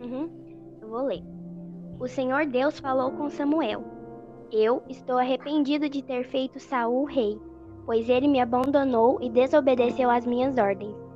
Uhum, 0.00 0.30
eu 0.82 0.88
vou 0.88 1.06
ler. 1.06 1.22
O 2.00 2.08
Senhor 2.08 2.46
Deus 2.46 2.78
falou 2.78 3.12
com 3.12 3.28
Samuel: 3.28 3.84
Eu 4.50 4.82
estou 4.88 5.18
arrependido 5.18 5.88
de 5.88 6.02
ter 6.02 6.24
feito 6.24 6.58
Saul 6.58 7.04
rei, 7.04 7.38
pois 7.84 8.08
ele 8.08 8.28
me 8.28 8.40
abandonou 8.40 9.18
e 9.20 9.28
desobedeceu 9.28 10.10
às 10.10 10.26
minhas 10.26 10.56
ordens. 10.56 11.07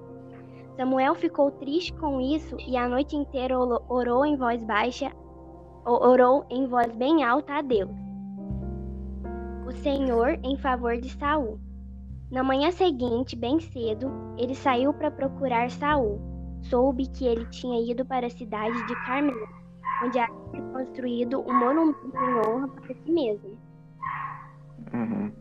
Samuel 0.76 1.14
ficou 1.14 1.50
triste 1.50 1.93
com 1.95 2.21
isso 2.21 2.57
e 2.67 2.76
a 2.76 2.88
noite 2.88 3.14
inteira 3.14 3.59
orou 3.59 4.25
em 4.25 4.37
voz 4.37 4.62
baixa, 4.64 5.12
orou 5.85 6.47
em 6.50 6.67
voz 6.67 6.91
bem 6.97 7.23
alta 7.25 7.55
a 7.55 7.62
Deus. 7.62 7.91
O 9.67 9.73
Senhor 9.73 10.38
em 10.43 10.57
favor 10.57 10.97
de 10.97 11.11
Saul. 11.11 11.61
Na 12.31 12.43
manhã 12.43 12.71
seguinte, 12.71 13.37
bem 13.37 13.61
cedo, 13.61 14.11
ele 14.38 14.55
saiu 14.55 14.95
para 14.95 15.11
procurar 15.11 15.71
Saul. 15.71 16.21
Soube 16.62 17.07
que 17.09 17.26
ele 17.26 17.45
tinha 17.47 17.81
ido 17.91 18.05
para 18.07 18.26
a 18.26 18.31
cidade 18.31 18.87
de 18.87 18.95
Carmelo, 19.05 19.47
onde 20.02 20.19
havia 20.19 20.62
construído 20.73 21.41
um 21.41 21.52
monumento 21.52 22.17
em 22.17 22.49
honra 22.49 22.69
para 22.69 22.95
si 22.95 23.12
mesmo. 23.12 23.59
Uhum. 24.95 25.33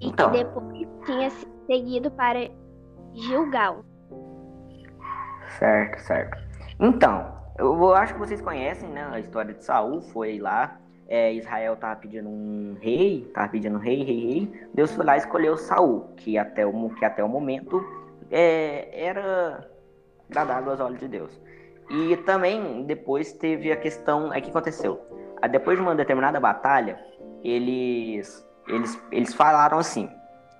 E 0.00 0.08
então. 0.08 0.30
que 0.30 0.38
depois 0.38 0.88
tinha 1.04 1.30
seguido 1.66 2.10
para 2.10 2.50
Gilgal. 3.14 3.84
Certo, 5.58 6.00
certo. 6.00 6.38
Então, 6.78 7.40
eu 7.58 7.94
acho 7.94 8.14
que 8.14 8.20
vocês 8.20 8.40
conhecem, 8.40 8.88
né, 8.88 9.08
a 9.12 9.20
história 9.20 9.52
de 9.52 9.64
Saul, 9.64 10.00
foi 10.00 10.38
lá, 10.38 10.78
é, 11.08 11.32
Israel 11.34 11.76
tava 11.76 11.96
pedindo 11.96 12.28
um 12.28 12.76
rei, 12.80 13.30
tava 13.34 13.48
pedindo 13.48 13.76
um 13.76 13.80
rei, 13.80 14.02
rei, 14.04 14.26
rei. 14.26 14.66
Deus 14.72 14.92
foi 14.92 15.04
lá 15.04 15.16
e 15.16 15.18
escolheu 15.18 15.56
Saul, 15.56 16.12
que 16.16 16.38
até 16.38 16.64
o, 16.64 16.90
que 16.90 17.04
até 17.04 17.22
o 17.22 17.28
momento 17.28 17.84
é, 18.30 18.88
era 18.92 19.68
agradável 20.30 20.70
aos 20.70 20.80
olhos 20.80 21.00
de 21.00 21.08
Deus. 21.08 21.40
E 21.90 22.16
também 22.18 22.84
depois 22.84 23.32
teve 23.32 23.72
a 23.72 23.76
questão, 23.76 24.30
aí 24.30 24.40
que 24.40 24.50
aconteceu? 24.50 25.00
Depois 25.50 25.76
de 25.76 25.82
uma 25.82 25.94
determinada 25.94 26.38
batalha, 26.38 27.00
eles 27.42 28.46
eles 28.68 29.02
eles 29.10 29.34
falaram 29.34 29.78
assim, 29.78 30.08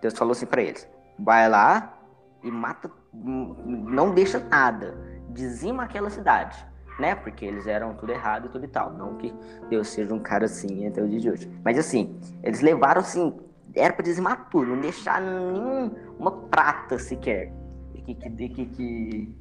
Deus 0.02 0.18
falou 0.18 0.32
assim 0.32 0.46
para 0.46 0.62
eles: 0.62 0.90
vai 1.16 1.48
lá 1.48 1.99
e 2.42 2.50
mata 2.50 2.90
não 3.12 4.14
deixa 4.14 4.38
nada, 4.38 4.96
dizima 5.28 5.84
aquela 5.84 6.10
cidade, 6.10 6.64
né? 6.98 7.14
Porque 7.14 7.44
eles 7.44 7.66
eram 7.66 7.94
tudo 7.94 8.12
errado 8.12 8.46
e 8.46 8.48
tudo 8.48 8.64
e 8.64 8.68
tal. 8.68 8.92
Não 8.92 9.16
que 9.16 9.34
Deus 9.68 9.88
seja 9.88 10.14
um 10.14 10.20
cara 10.20 10.44
assim 10.44 10.86
até 10.86 11.02
o 11.02 11.08
dia 11.08 11.20
de 11.20 11.30
hoje. 11.30 11.60
Mas 11.64 11.78
assim, 11.78 12.18
eles 12.42 12.60
levaram 12.60 13.00
assim, 13.00 13.38
era 13.74 13.92
para 13.92 14.04
dizimar 14.04 14.48
tudo, 14.50 14.74
não 14.74 14.80
deixar 14.80 15.20
nenhuma 15.20 16.32
prata 16.50 16.98
sequer. 16.98 17.52
Que 17.94 18.14
que 18.14 18.30
que 18.30 18.48
que, 18.48 19.34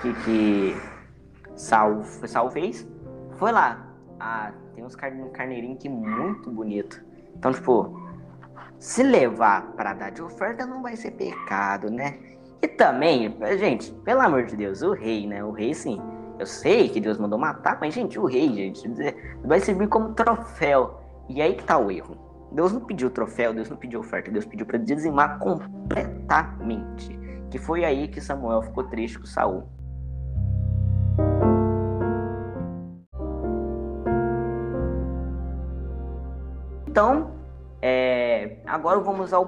que, 0.00 0.14
que 0.24 0.76
Saul, 1.54 2.02
Saul 2.02 2.50
fez? 2.50 2.88
Foi 3.32 3.52
lá. 3.52 3.88
Ah, 4.18 4.52
tem 4.74 4.84
uns 4.84 4.96
carneirinhos 4.96 5.78
que 5.78 5.88
muito 5.88 6.50
bonito. 6.50 7.02
Então, 7.36 7.52
tipo, 7.52 8.01
se 8.78 9.02
levar 9.02 9.72
para 9.72 9.94
dar 9.94 10.10
de 10.10 10.22
oferta 10.22 10.66
não 10.66 10.82
vai 10.82 10.96
ser 10.96 11.12
pecado, 11.12 11.90
né? 11.90 12.18
E 12.60 12.68
também, 12.68 13.36
gente, 13.58 13.90
pelo 14.04 14.20
amor 14.20 14.44
de 14.44 14.56
Deus, 14.56 14.82
o 14.82 14.92
rei, 14.92 15.26
né? 15.26 15.42
O 15.44 15.50
rei, 15.50 15.74
sim. 15.74 16.00
Eu 16.38 16.46
sei 16.46 16.88
que 16.88 17.00
Deus 17.00 17.18
mandou 17.18 17.38
matar, 17.38 17.78
mas, 17.80 17.92
gente, 17.92 18.18
o 18.18 18.24
rei, 18.24 18.52
gente, 18.52 18.88
vai 19.44 19.60
servir 19.60 19.88
como 19.88 20.14
troféu. 20.14 21.00
E 21.28 21.40
aí 21.40 21.54
que 21.54 21.64
tá 21.64 21.78
o 21.78 21.90
erro. 21.90 22.16
Deus 22.52 22.72
não 22.72 22.80
pediu 22.80 23.10
troféu, 23.10 23.54
Deus 23.54 23.70
não 23.70 23.76
pediu 23.76 24.00
oferta, 24.00 24.30
Deus 24.30 24.44
pediu 24.44 24.66
para 24.66 24.78
dizimar 24.78 25.38
completamente. 25.38 27.18
Que 27.50 27.58
foi 27.58 27.84
aí 27.84 28.08
que 28.08 28.20
Samuel 28.20 28.62
ficou 28.62 28.84
triste 28.84 29.18
com 29.18 29.26
Saul. 29.26 29.64
Então, 36.86 37.30
é, 37.84 38.58
agora 38.64 39.00
vamos 39.00 39.32
ao, 39.32 39.44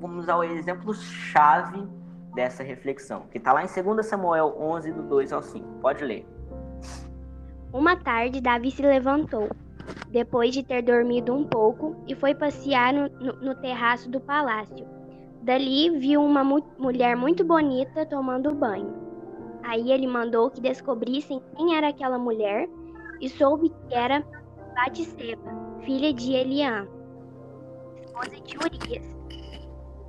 vamos 0.00 0.28
ao 0.28 0.42
exemplo 0.42 0.92
chave 0.92 1.86
dessa 2.34 2.64
reflexão, 2.64 3.26
que 3.30 3.38
está 3.38 3.52
lá 3.52 3.62
em 3.62 3.68
2 3.68 4.04
Samuel 4.04 4.56
11, 4.58 4.92
do 4.92 5.02
2 5.04 5.32
ao 5.32 5.40
5. 5.40 5.64
Pode 5.80 6.04
ler. 6.04 6.26
Uma 7.72 7.94
tarde, 7.94 8.40
Davi 8.40 8.72
se 8.72 8.82
levantou, 8.82 9.48
depois 10.08 10.52
de 10.52 10.64
ter 10.64 10.82
dormido 10.82 11.32
um 11.32 11.44
pouco, 11.44 11.94
e 12.08 12.14
foi 12.16 12.34
passear 12.34 12.92
no, 12.92 13.08
no, 13.40 13.54
terraço 13.54 14.10
do 14.10 14.18
palácio. 14.18 14.84
Dali 15.42 15.96
viu 15.96 16.24
uma 16.24 16.42
mu 16.42 16.60
mulher 16.76 17.16
muito 17.16 17.44
bonita 17.44 18.04
tomando 18.04 18.52
banho. 18.52 18.92
Aí 19.62 19.92
ele 19.92 20.08
mandou 20.08 20.50
que 20.50 20.60
descobrissem 20.60 21.40
quem 21.56 21.76
era 21.76 21.88
aquela 21.88 22.18
mulher 22.18 22.68
e 23.20 23.28
soube 23.28 23.68
que 23.68 23.94
era 23.94 24.24
Batseba, 24.74 25.50
filha 25.84 26.12
de 26.12 26.32
Eliã, 26.32 26.86
esposa 28.18 28.40
de 28.42 28.56
Urias, 28.56 29.16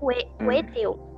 o, 0.02 0.12
e 0.12 0.28
o 0.40 0.44
hum. 0.44 0.52
Eteu. 0.52 1.10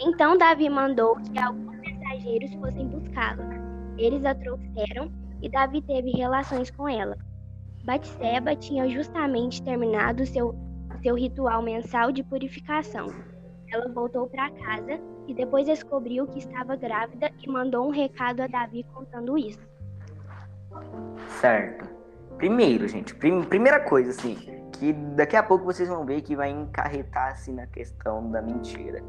Então 0.00 0.38
Davi 0.38 0.68
mandou 0.68 1.16
que 1.16 1.38
alguns 1.40 1.76
mensageiros 1.80 2.54
fossem 2.54 2.86
buscá-la. 2.86 3.44
Eles 3.96 4.24
a 4.24 4.32
trouxeram 4.32 5.10
e 5.42 5.48
Davi 5.48 5.82
teve 5.82 6.12
relações 6.12 6.70
com 6.70 6.88
ela. 6.88 7.16
Batseba 7.84 8.54
tinha 8.54 8.88
justamente 8.88 9.60
terminado 9.62 10.24
seu, 10.24 10.54
seu 11.02 11.16
ritual 11.16 11.62
mensal 11.62 12.12
de 12.12 12.22
purificação. 12.22 13.06
Ela 13.72 13.88
voltou 13.92 14.28
para 14.28 14.50
casa 14.50 15.00
e 15.26 15.34
depois 15.34 15.66
descobriu 15.66 16.28
que 16.28 16.38
estava 16.38 16.76
grávida 16.76 17.32
e 17.44 17.50
mandou 17.50 17.88
um 17.88 17.90
recado 17.90 18.40
a 18.40 18.46
Davi 18.46 18.86
contando 18.94 19.36
isso. 19.36 19.66
Certo. 21.40 21.88
Primeiro, 22.36 22.86
gente, 22.86 23.16
prim 23.16 23.42
primeira 23.42 23.80
coisa, 23.80 24.10
assim, 24.10 24.57
que 24.78 24.92
daqui 24.92 25.36
a 25.36 25.42
pouco 25.42 25.64
vocês 25.64 25.88
vão 25.88 26.04
ver 26.04 26.22
que 26.22 26.36
vai 26.36 26.50
encarretar 26.50 27.32
assim 27.32 27.52
na 27.52 27.66
questão 27.66 28.30
da 28.30 28.40
mentira. 28.40 29.02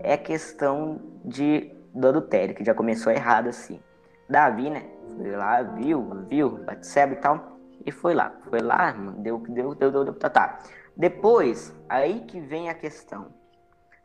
É 0.00 0.16
questão 0.16 1.00
de 1.24 1.72
do 1.94 2.08
adultério, 2.08 2.54
que 2.54 2.64
já 2.64 2.74
começou 2.74 3.12
errado 3.12 3.48
assim. 3.48 3.80
Davi, 4.28 4.70
né? 4.70 4.84
Foi 5.16 5.30
lá, 5.30 5.62
viu, 5.62 6.26
viu, 6.28 6.64
Batseba 6.64 7.12
e 7.12 7.16
tal, 7.16 7.58
e 7.84 7.92
foi 7.92 8.14
lá. 8.14 8.32
Foi 8.48 8.60
lá, 8.60 8.92
deu, 9.18 9.38
deu, 9.38 9.74
deu, 9.74 9.90
deu, 9.90 10.04
deu, 10.04 10.14
tá, 10.14 10.30
tá. 10.30 10.58
Depois, 10.96 11.74
aí 11.88 12.20
que 12.20 12.40
vem 12.40 12.68
a 12.68 12.74
questão. 12.74 13.26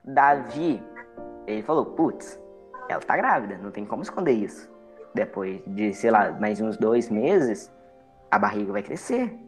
Davi, 0.04 0.84
ele 1.46 1.62
falou, 1.64 1.86
putz, 1.86 2.40
ela 2.90 3.02
tá 3.02 3.16
grávida, 3.16 3.58
não 3.58 3.72
tem 3.72 3.86
como 3.86 4.02
esconder 4.02 4.34
isso. 4.34 4.70
Depois 5.14 5.62
de, 5.66 5.94
sei 5.94 6.12
lá, 6.12 6.32
mais 6.32 6.62
uns 6.62 6.78
dois 6.78 7.10
meses, 7.10 7.72
a 8.30 8.38
barriga 8.38 8.72
vai 8.72 8.84
crescer. 8.84 9.47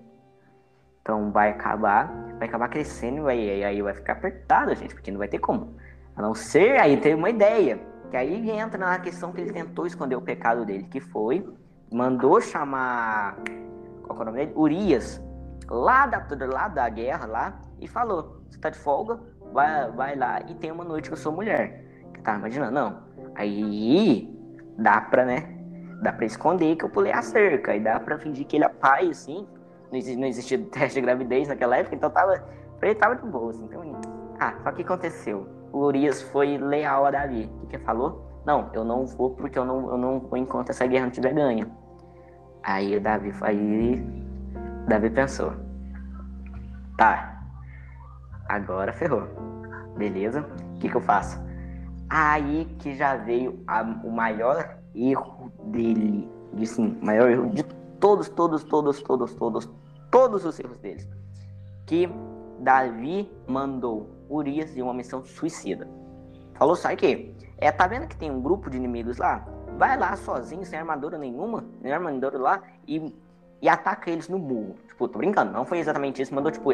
Então 1.02 1.32
vai 1.32 1.50
acabar, 1.52 2.12
vai 2.38 2.48
acabar 2.48 2.70
crescendo 2.70 3.30
e 3.32 3.64
aí 3.64 3.82
vai 3.82 3.94
ficar 3.94 4.14
apertado, 4.14 4.76
gente, 4.76 4.94
porque 4.94 5.12
não 5.12 5.18
vai 5.18 5.28
ter 5.28 5.40
como. 5.40 5.76
A 6.16 6.22
não 6.22 6.36
ser, 6.36 6.80
aí 6.80 6.98
teve 6.98 7.16
uma 7.16 7.30
ideia, 7.30 7.80
que 8.12 8.18
aí 8.18 8.50
entra 8.50 8.78
na 8.78 9.00
questão 9.00 9.32
que 9.32 9.42
ele 9.42 9.54
tentou 9.54 9.86
esconder 9.86 10.16
o 10.16 10.22
pecado 10.22 10.66
dele, 10.66 10.84
que 10.84 11.00
foi, 11.00 11.48
mandou 11.92 12.42
chamar, 12.42 13.38
qual 14.04 14.20
é 14.20 14.22
o 14.22 14.26
nome 14.26 14.38
dele? 14.40 14.54
Urias, 14.56 15.22
lá 15.70 16.06
da, 16.06 16.26
lá 16.54 16.68
da 16.68 16.90
guerra, 16.90 17.26
lá, 17.26 17.62
e 17.80 17.88
falou, 17.88 18.44
você 18.50 18.60
tá 18.60 18.70
de 18.70 18.78
folga, 18.78 19.20
vai, 19.54 19.90
vai 19.92 20.16
lá 20.16 20.42
e 20.48 20.54
tem 20.56 20.72
uma 20.72 20.84
noite 20.84 21.10
que 21.10 21.14
eu 21.14 21.18
sou 21.18 21.32
mulher. 21.32 21.86
Tá 22.24 22.36
imaginando? 22.36 22.72
Não. 22.74 23.04
Aí 23.34 24.30
dá 24.78 25.00
pra, 25.00 25.24
né? 25.24 25.58
Dá 26.02 26.12
pra 26.12 26.26
esconder 26.26 26.76
que 26.76 26.84
eu 26.84 26.90
pulei 26.90 27.14
a 27.14 27.22
cerca, 27.22 27.74
e 27.76 27.80
dá 27.80 28.00
pra 28.00 28.20
fingir 28.20 28.46
que 28.46 28.58
ele 28.58 28.66
é 28.66 28.70
pai, 28.70 29.10
assim, 29.10 29.48
não 29.92 30.28
existia 30.28 30.58
teste 30.72 30.96
de 30.96 31.02
gravidez 31.02 31.48
naquela 31.48 31.78
época, 31.78 31.96
então 31.96 32.10
tava, 32.10 32.44
ele 32.82 32.96
tava 32.96 33.16
de 33.16 33.26
boa, 33.26 33.52
assim. 33.52 33.66
Então, 33.66 34.00
ah, 34.40 34.54
só 34.64 34.72
que 34.72 34.82
aconteceu? 34.82 35.48
O 35.72 35.80
Urias 35.80 36.22
foi 36.22 36.58
leal 36.58 37.06
a 37.06 37.12
Davi. 37.12 37.50
O 37.58 37.68
que, 37.68 37.78
que 37.78 37.84
falou? 37.84 38.26
Não, 38.46 38.70
eu 38.74 38.84
não 38.84 39.06
vou 39.06 39.32
porque 39.32 39.60
eu 39.60 39.66
não, 39.66 39.90
eu 39.92 39.98
não 39.98 40.20
vou 40.20 40.38
enquanto 40.38 40.70
essa 40.70 40.88
guerra 40.88 41.06
não 41.06 41.12
tiver 41.12 41.34
ganha. 41.34 41.70
Aí 42.64 43.00
Davi, 43.00 43.34
aí 43.42 44.04
Davi 44.88 45.10
pensou, 45.10 45.54
tá, 46.98 47.42
agora 48.48 48.92
ferrou, 48.92 49.28
beleza? 49.98 50.42
O 50.76 50.80
que, 50.80 50.90
que 50.90 50.96
eu 50.96 51.02
faço? 51.02 51.40
Aí 52.10 52.66
que 52.80 52.96
já 52.96 53.16
veio 53.16 53.64
a, 53.68 53.82
o 53.82 54.12
maior 54.12 54.78
erro 54.96 55.52
dele, 55.66 56.30
de 56.54 56.66
maior 57.02 57.30
erro 57.30 57.50
de 57.52 57.64
todos, 58.00 58.30
todos, 58.30 58.64
todos, 58.64 59.02
todos, 59.02 59.34
todos, 59.34 59.70
todos 60.12 60.46
os 60.46 60.60
erros 60.60 60.78
deles, 60.80 61.08
que 61.86 62.10
Davi 62.60 63.32
mandou 63.48 64.10
Urias 64.30 64.76
em 64.76 64.82
uma 64.82 64.94
missão 64.94 65.24
suicida. 65.24 65.88
Falou, 66.56 66.76
sai 66.76 66.96
que 66.96 67.36
é, 67.58 67.72
tá 67.72 67.88
vendo 67.88 68.08
que 68.08 68.16
tem 68.16 68.32
um 68.32 68.42
grupo 68.42 68.70
de 68.70 68.78
inimigos 68.78 69.18
lá? 69.18 69.46
Vai 69.78 69.98
lá 69.98 70.16
sozinho, 70.16 70.66
sem 70.66 70.80
armadura 70.80 71.18
nenhuma, 71.18 71.66
sem 71.82 71.92
armadura 71.92 72.38
lá, 72.38 72.64
e, 72.88 73.14
e 73.62 73.70
ataca 73.70 74.10
eles 74.10 74.30
no 74.30 74.38
muro. 74.38 74.76
Tipo, 74.88 75.08
tô 75.08 75.20
brincando, 75.20 75.52
não 75.52 75.66
foi 75.66 75.80
exatamente 75.80 76.22
isso. 76.22 76.34
Mandou, 76.34 76.52
tipo, 76.52 76.70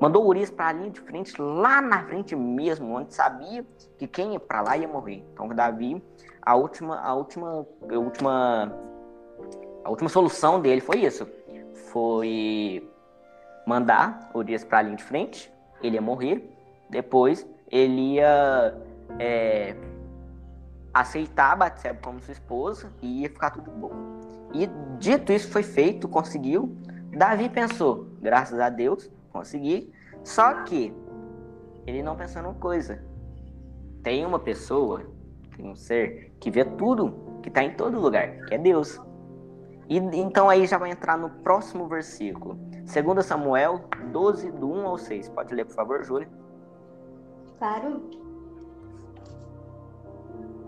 mandou 0.00 0.26
Urias 0.26 0.50
pra 0.50 0.72
linha 0.72 0.90
de 0.90 1.00
frente, 1.00 1.40
lá 1.40 1.80
na 1.80 2.04
frente 2.04 2.34
mesmo, 2.34 2.96
onde 2.96 3.14
sabia 3.14 3.64
que 3.98 4.06
quem 4.06 4.32
ia 4.32 4.40
pra 4.40 4.60
lá 4.60 4.76
ia 4.76 4.88
morrer. 4.88 5.24
Então, 5.32 5.48
Davi, 5.48 6.02
a 6.42 6.54
última, 6.54 7.00
a 7.00 7.14
última, 7.14 7.66
a 7.88 7.98
última, 7.98 8.72
a 9.84 9.90
última 9.90 10.08
solução 10.08 10.60
dele 10.60 10.80
foi 10.80 11.04
isso. 11.04 11.28
Foi 11.92 12.90
mandar 13.66 14.30
Urias 14.34 14.64
pra 14.64 14.82
linha 14.82 14.96
de 14.96 15.04
frente, 15.04 15.52
ele 15.82 15.96
ia 15.96 16.02
morrer. 16.02 16.50
Depois, 16.90 17.46
ele 17.70 18.14
ia 18.14 18.74
é, 19.18 19.76
aceitar 20.92 21.56
Batseba 21.56 21.98
como 22.02 22.20
sua 22.20 22.32
esposa 22.32 22.92
e 23.02 23.22
ia 23.22 23.28
ficar 23.28 23.50
tudo 23.50 23.70
bom. 23.70 23.92
E 24.52 24.68
dito 24.98 25.32
isso 25.32 25.50
foi 25.50 25.62
feito, 25.62 26.08
conseguiu. 26.08 26.76
Davi 27.16 27.48
pensou, 27.48 28.08
graças 28.20 28.58
a 28.58 28.68
Deus, 28.68 29.10
consegui. 29.32 29.92
Só 30.22 30.62
que 30.62 30.92
ele 31.86 32.02
não 32.02 32.16
pensou 32.16 32.42
numa 32.42 32.54
coisa. 32.54 33.04
Tem 34.02 34.24
uma 34.24 34.38
pessoa, 34.38 35.02
tem 35.56 35.66
um 35.68 35.74
ser 35.74 36.32
que 36.38 36.50
vê 36.50 36.64
tudo, 36.64 37.40
que 37.42 37.48
está 37.48 37.62
em 37.62 37.74
todo 37.74 38.00
lugar, 38.00 38.44
que 38.46 38.54
é 38.54 38.58
Deus. 38.58 39.00
E 39.88 39.98
então 39.98 40.48
aí 40.48 40.66
já 40.66 40.78
vai 40.78 40.90
entrar 40.90 41.18
no 41.18 41.28
próximo 41.28 41.86
versículo. 41.86 42.54
2 42.54 43.24
Samuel 43.24 43.84
12, 44.12 44.50
do 44.52 44.70
1 44.70 44.86
ao 44.86 44.98
6. 44.98 45.28
Pode 45.30 45.54
ler, 45.54 45.66
por 45.66 45.74
favor, 45.74 46.04
Júlia? 46.04 46.28
Claro. 47.58 48.10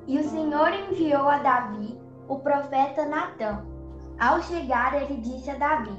E 0.06 0.18
o 0.18 0.25
Senhor 0.25 0.73
enviou 0.73 1.28
a 1.28 1.38
Davi 1.38 1.99
o 2.28 2.38
profeta 2.38 3.06
Natã. 3.06 3.64
Ao 4.18 4.40
chegar, 4.42 4.94
ele 5.02 5.20
disse 5.20 5.50
a 5.50 5.56
Davi: 5.56 5.96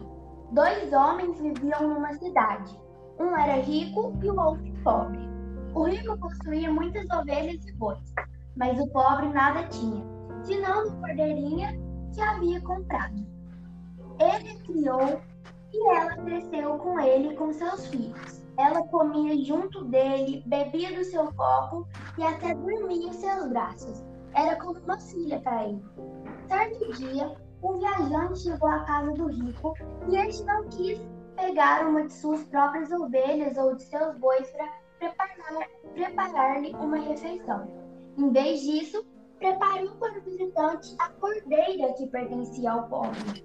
Dois 0.51 0.91
homens 0.93 1.39
viviam 1.39 1.87
numa 1.87 2.13
cidade. 2.13 2.79
Um 3.19 3.35
era 3.35 3.61
rico 3.61 4.13
e 4.21 4.29
o 4.29 4.39
outro 4.39 4.73
pobre. 4.83 5.27
O 5.73 5.83
rico 5.83 6.17
possuía 6.19 6.71
muitas 6.71 7.05
ovelhas 7.09 7.65
e 7.65 7.71
bois, 7.73 8.13
mas 8.55 8.79
o 8.79 8.87
pobre 8.89 9.29
nada 9.29 9.67
tinha, 9.67 10.03
senão 10.43 10.87
uma 10.87 11.07
cordeirinha 11.07 11.86
que 12.13 12.21
havia 12.21 12.61
comprado. 12.61 13.25
Ele 14.19 14.55
criou 14.63 15.21
e 15.73 15.89
ela 15.95 16.15
cresceu 16.17 16.77
com 16.77 16.99
ele 16.99 17.29
e 17.29 17.35
com 17.35 17.51
seus 17.53 17.87
filhos. 17.87 18.43
Ela 18.57 18.81
comia 18.87 19.37
junto 19.43 19.85
dele, 19.85 20.43
bebia 20.47 20.97
do 20.97 21.03
seu 21.03 21.31
copo 21.33 21.87
e 22.17 22.23
até 22.23 22.55
dormia 22.55 23.09
em 23.09 23.13
seus 23.13 23.47
braços. 23.49 24.03
Era 24.33 24.55
como 24.55 24.79
uma 24.79 24.99
filha 24.99 25.39
para 25.41 25.65
ele. 25.65 25.83
Certo 26.47 26.93
dia, 26.93 27.35
um 27.63 27.77
viajante 27.77 28.39
chegou 28.39 28.69
à 28.69 28.79
casa 28.85 29.11
do 29.13 29.27
rico 29.27 29.73
e 30.09 30.15
este 30.15 30.43
não 30.45 30.67
quis 30.69 30.99
pegar 31.35 31.87
uma 31.87 32.03
de 32.05 32.13
suas 32.13 32.43
próprias 32.45 32.91
ovelhas 32.91 33.57
ou 33.57 33.75
de 33.75 33.83
seus 33.83 34.17
bois 34.17 34.49
para 34.51 34.67
preparar-lhe 34.99 35.65
preparar 35.93 36.57
uma 36.83 36.97
refeição. 36.97 37.67
Em 38.17 38.31
vez 38.31 38.61
disso, 38.61 39.05
preparou 39.39 39.95
para 39.95 40.19
o 40.19 40.21
visitante 40.21 40.95
a 40.99 41.09
cordeira 41.09 41.93
que 41.93 42.07
pertencia 42.07 42.71
ao 42.71 42.87
pobre. 42.87 43.43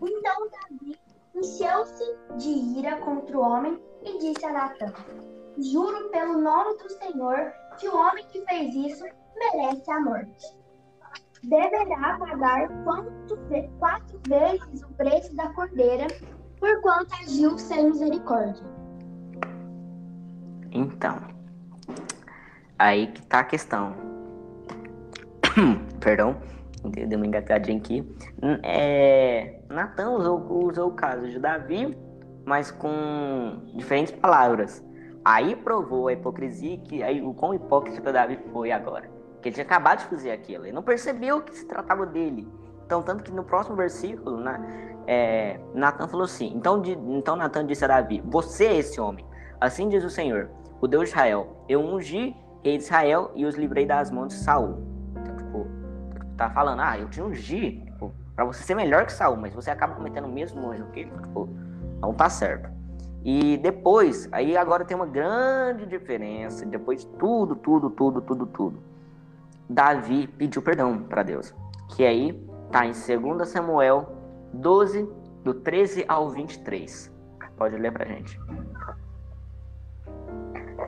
Então 0.00 0.48
Davi 0.50 0.98
encheu-se 1.34 2.16
de 2.36 2.78
ira 2.78 2.96
contra 2.98 3.36
o 3.36 3.40
homem 3.40 3.80
e 4.04 4.18
disse 4.18 4.44
a 4.44 4.52
Natã: 4.52 4.92
Juro 5.58 6.10
pelo 6.10 6.40
nome 6.40 6.76
do 6.78 6.90
Senhor 6.90 7.52
que 7.78 7.88
o 7.88 7.96
homem 7.96 8.26
que 8.26 8.44
fez 8.44 8.74
isso 8.74 9.04
merece 9.36 9.90
a 9.90 10.00
morte. 10.00 10.58
Deverá 11.44 12.18
pagar 12.18 12.68
quanto, 12.84 13.38
quatro 13.78 14.20
vezes 14.26 14.82
o 14.82 14.92
preço 14.94 15.34
da 15.36 15.52
cordeira 15.52 16.06
por 16.58 16.80
quanto 16.80 17.14
agiu 17.14 17.56
sem 17.56 17.90
misericórdia. 17.90 18.66
Então, 20.72 21.16
aí 22.78 23.06
que 23.06 23.22
tá 23.22 23.40
a 23.40 23.44
questão. 23.44 24.17
Perdão, 26.00 26.36
deu 26.84 27.18
uma 27.18 27.26
engagadinha 27.26 27.78
aqui. 27.78 28.16
É, 28.62 29.60
Natan 29.68 30.10
usou, 30.10 30.66
usou 30.66 30.88
o 30.88 30.92
caso 30.92 31.28
de 31.28 31.38
Davi 31.38 31.96
mas 32.48 32.70
com 32.70 33.60
diferentes 33.74 34.10
palavras. 34.14 34.82
Aí 35.22 35.54
provou 35.54 36.08
a 36.08 36.14
hipocrisia 36.14 36.78
que 36.78 37.02
aí 37.02 37.20
o 37.20 37.34
quão 37.34 37.52
hipócrita 37.52 38.10
Davi 38.10 38.38
foi 38.50 38.72
agora. 38.72 39.10
Que 39.42 39.50
ele 39.50 39.54
tinha 39.54 39.66
acabado 39.66 39.98
de 39.98 40.06
fazer 40.06 40.30
aquilo. 40.30 40.64
Ele 40.64 40.72
não 40.72 40.82
percebeu 40.82 41.42
que 41.42 41.54
se 41.54 41.66
tratava 41.66 42.06
dele. 42.06 42.48
Então, 42.86 43.02
tanto 43.02 43.22
que 43.22 43.30
no 43.30 43.44
próximo 43.44 43.76
versículo, 43.76 44.40
né, 44.40 44.96
é, 45.06 45.60
Natan 45.74 46.08
falou 46.08 46.24
assim: 46.24 46.50
Então, 46.56 46.80
de, 46.80 46.92
então 46.92 47.36
Natan 47.36 47.66
disse 47.66 47.84
a 47.84 47.88
Davi: 47.88 48.22
Você 48.24 48.64
é 48.64 48.78
esse 48.78 48.98
homem. 48.98 49.26
Assim 49.60 49.90
diz 49.90 50.02
o 50.02 50.10
Senhor, 50.10 50.48
o 50.80 50.88
Deus 50.88 51.04
de 51.04 51.10
Israel: 51.10 51.64
Eu 51.68 51.80
ungi 51.80 52.34
rei 52.64 52.78
de 52.78 52.84
Israel 52.84 53.30
e 53.34 53.44
os 53.44 53.56
livrei 53.56 53.84
das 53.84 54.10
mãos 54.10 54.28
de 54.28 54.34
Saul. 54.36 54.87
Tá 56.38 56.48
falando: 56.48 56.80
Ah, 56.80 56.96
eu 56.96 57.08
te 57.08 57.20
ungi 57.20 57.82
tipo, 57.84 58.14
para 58.34 58.44
você 58.44 58.62
ser 58.62 58.76
melhor 58.76 59.04
que 59.04 59.12
Saul, 59.12 59.36
mas 59.36 59.52
você 59.52 59.70
acaba 59.70 59.94
cometendo 59.94 60.26
o 60.26 60.32
mesmo 60.32 60.72
erro 60.72 60.86
que 60.92 61.00
ele. 61.00 61.10
Tipo, 61.10 61.48
não 62.00 62.14
tá 62.14 62.30
certo. 62.30 62.70
E 63.24 63.56
depois, 63.58 64.28
aí 64.30 64.56
agora 64.56 64.84
tem 64.84 64.96
uma 64.96 65.04
grande 65.04 65.84
diferença, 65.84 66.64
depois 66.64 67.04
de 67.04 67.08
tudo, 67.18 67.56
tudo, 67.56 67.90
tudo, 67.90 68.20
tudo, 68.20 68.46
tudo. 68.46 68.82
Davi 69.68 70.28
pediu 70.28 70.62
perdão 70.62 71.02
para 71.02 71.24
Deus. 71.24 71.52
Que 71.88 72.06
aí 72.06 72.32
tá 72.70 72.86
em 72.86 72.92
2 72.92 73.48
Samuel 73.48 74.16
12, 74.52 75.02
do 75.42 75.52
13 75.52 76.04
ao 76.06 76.30
23. 76.30 77.12
Pode 77.56 77.76
ler 77.76 77.92
pra 77.92 78.06
gente. 78.06 78.40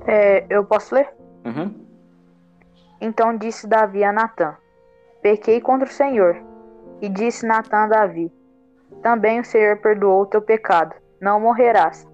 É, 0.06 0.46
eu 0.48 0.64
posso 0.64 0.94
ler? 0.94 1.12
Uhum. 1.44 1.84
Então 3.00 3.36
disse 3.36 3.66
Davi 3.66 4.04
a 4.04 4.12
Natã: 4.12 4.56
Pequei 5.22 5.61
contra 5.61 5.88
o 5.88 5.92
Senhor. 5.92 6.37
E 7.00 7.09
disse 7.09 7.46
Natã 7.46 7.85
a 7.85 7.87
Davi: 7.87 8.33
também 9.02 9.40
o 9.40 9.44
Senhor 9.44 9.78
perdoou 9.78 10.22
o 10.22 10.26
teu 10.26 10.42
pecado, 10.42 10.94
não 11.20 11.40
morrerás. 11.40 12.06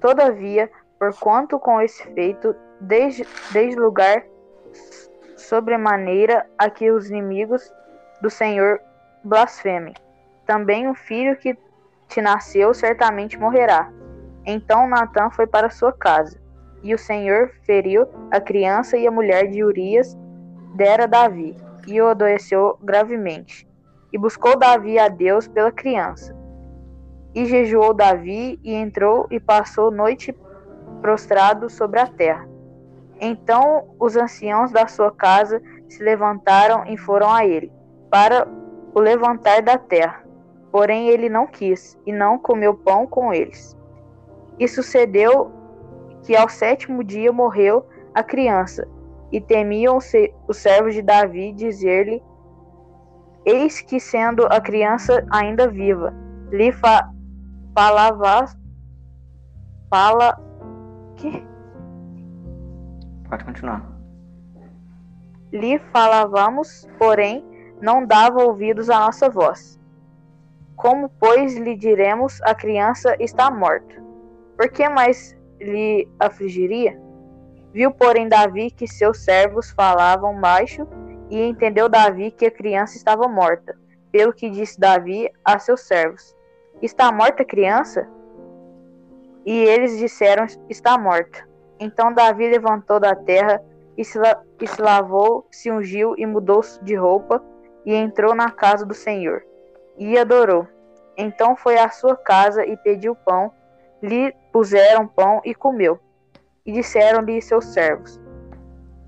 Todavia, 0.00 0.70
porquanto 0.98 1.58
com 1.58 1.80
esse 1.80 2.02
feito, 2.14 2.54
desde, 2.80 3.24
desde 3.52 3.78
lugar 3.78 4.24
sobremaneira 5.36 6.46
a 6.58 6.68
que 6.68 6.90
os 6.90 7.08
inimigos 7.08 7.72
do 8.20 8.28
Senhor 8.28 8.80
blasfemem, 9.22 9.94
também 10.44 10.88
o 10.88 10.94
filho 10.94 11.36
que 11.36 11.56
te 12.08 12.20
nasceu 12.20 12.74
certamente 12.74 13.38
morrerá. 13.38 13.90
Então 14.44 14.88
Natã 14.88 15.30
foi 15.30 15.46
para 15.46 15.70
sua 15.70 15.92
casa, 15.92 16.40
e 16.82 16.92
o 16.94 16.98
Senhor 16.98 17.50
feriu 17.62 18.06
a 18.30 18.40
criança 18.40 18.96
e 18.96 19.06
a 19.06 19.10
mulher 19.10 19.48
de 19.48 19.62
Urias, 19.62 20.16
dera 20.74 21.06
Davi, 21.06 21.56
e 21.86 22.00
o 22.00 22.08
adoeceu 22.08 22.78
gravemente. 22.82 23.66
E 24.12 24.18
buscou 24.18 24.58
Davi 24.58 24.98
a 24.98 25.08
Deus 25.08 25.46
pela 25.46 25.70
criança. 25.70 26.34
E 27.34 27.44
jejuou 27.44 27.92
Davi 27.92 28.58
e 28.62 28.72
entrou 28.72 29.26
e 29.30 29.38
passou 29.38 29.90
noite 29.90 30.34
prostrado 31.00 31.68
sobre 31.68 32.00
a 32.00 32.06
terra. 32.06 32.48
Então 33.20 33.88
os 33.98 34.16
anciãos 34.16 34.70
da 34.72 34.86
sua 34.86 35.10
casa 35.10 35.62
se 35.88 36.02
levantaram 36.02 36.84
e 36.86 36.96
foram 36.96 37.32
a 37.32 37.46
ele, 37.46 37.72
para 38.10 38.46
o 38.94 39.00
levantar 39.00 39.62
da 39.62 39.78
terra. 39.78 40.24
Porém 40.70 41.08
ele 41.08 41.28
não 41.28 41.46
quis, 41.46 41.98
e 42.04 42.12
não 42.12 42.38
comeu 42.38 42.74
pão 42.74 43.06
com 43.06 43.32
eles. 43.32 43.76
E 44.58 44.66
sucedeu 44.68 45.50
que 46.22 46.36
ao 46.36 46.48
sétimo 46.48 47.04
dia 47.04 47.32
morreu 47.32 47.86
a 48.14 48.22
criança, 48.22 48.86
e 49.32 49.40
temiam 49.40 49.98
os 49.98 50.56
servos 50.56 50.94
de 50.94 51.02
Davi 51.02 51.52
dizer-lhe 51.52 52.22
Eis 53.46 53.80
que, 53.80 54.00
sendo 54.00 54.44
a 54.46 54.60
criança 54.60 55.24
ainda 55.30 55.68
viva, 55.68 56.12
lhe 56.50 56.72
fa 56.72 57.08
falava. 57.72 58.46
Fala. 59.88 60.36
Que? 61.14 61.46
Pode 63.28 63.44
continuar. 63.44 63.86
lhe 65.52 65.78
falávamos, 65.92 66.88
porém 66.98 67.44
não 67.80 68.04
dava 68.04 68.42
ouvidos 68.42 68.90
à 68.90 68.98
nossa 68.98 69.30
voz. 69.30 69.80
Como, 70.74 71.08
pois, 71.20 71.56
lhe 71.56 71.76
diremos, 71.76 72.42
a 72.42 72.54
criança 72.54 73.16
está 73.20 73.48
morta? 73.48 73.94
Por 74.56 74.68
que 74.70 74.88
mais 74.88 75.38
lhe 75.60 76.08
afligiria? 76.18 77.00
Viu, 77.76 77.90
porém, 77.90 78.26
Davi 78.26 78.70
que 78.70 78.88
seus 78.88 79.22
servos 79.22 79.70
falavam 79.70 80.40
baixo, 80.40 80.88
e 81.28 81.42
entendeu 81.42 81.90
Davi 81.90 82.30
que 82.30 82.46
a 82.46 82.50
criança 82.50 82.96
estava 82.96 83.28
morta. 83.28 83.76
Pelo 84.10 84.32
que 84.32 84.48
disse 84.48 84.80
Davi 84.80 85.30
a 85.44 85.58
seus 85.58 85.82
servos: 85.82 86.34
Está 86.80 87.12
morta 87.12 87.42
a 87.42 87.44
criança? 87.44 88.08
E 89.44 89.52
eles 89.52 89.98
disseram: 89.98 90.46
Está 90.70 90.96
morta. 90.96 91.46
Então 91.78 92.14
Davi 92.14 92.48
levantou 92.48 92.98
da 92.98 93.14
terra 93.14 93.62
e 93.94 94.02
se, 94.02 94.18
e 94.58 94.66
se 94.66 94.80
lavou, 94.80 95.46
se 95.50 95.70
ungiu 95.70 96.14
e 96.16 96.24
mudou 96.24 96.62
de 96.80 96.94
roupa 96.94 97.44
e 97.84 97.94
entrou 97.94 98.34
na 98.34 98.50
casa 98.50 98.86
do 98.86 98.94
Senhor 98.94 99.42
e 99.98 100.16
adorou. 100.16 100.66
Então 101.14 101.54
foi 101.54 101.76
à 101.76 101.90
sua 101.90 102.16
casa 102.16 102.64
e 102.64 102.74
pediu 102.78 103.14
pão, 103.14 103.52
lhe 104.02 104.34
puseram 104.50 105.06
pão 105.06 105.42
e 105.44 105.54
comeu. 105.54 106.00
E 106.66 106.72
disseram-lhe 106.72 107.40
seus 107.40 107.66
servos: 107.66 108.20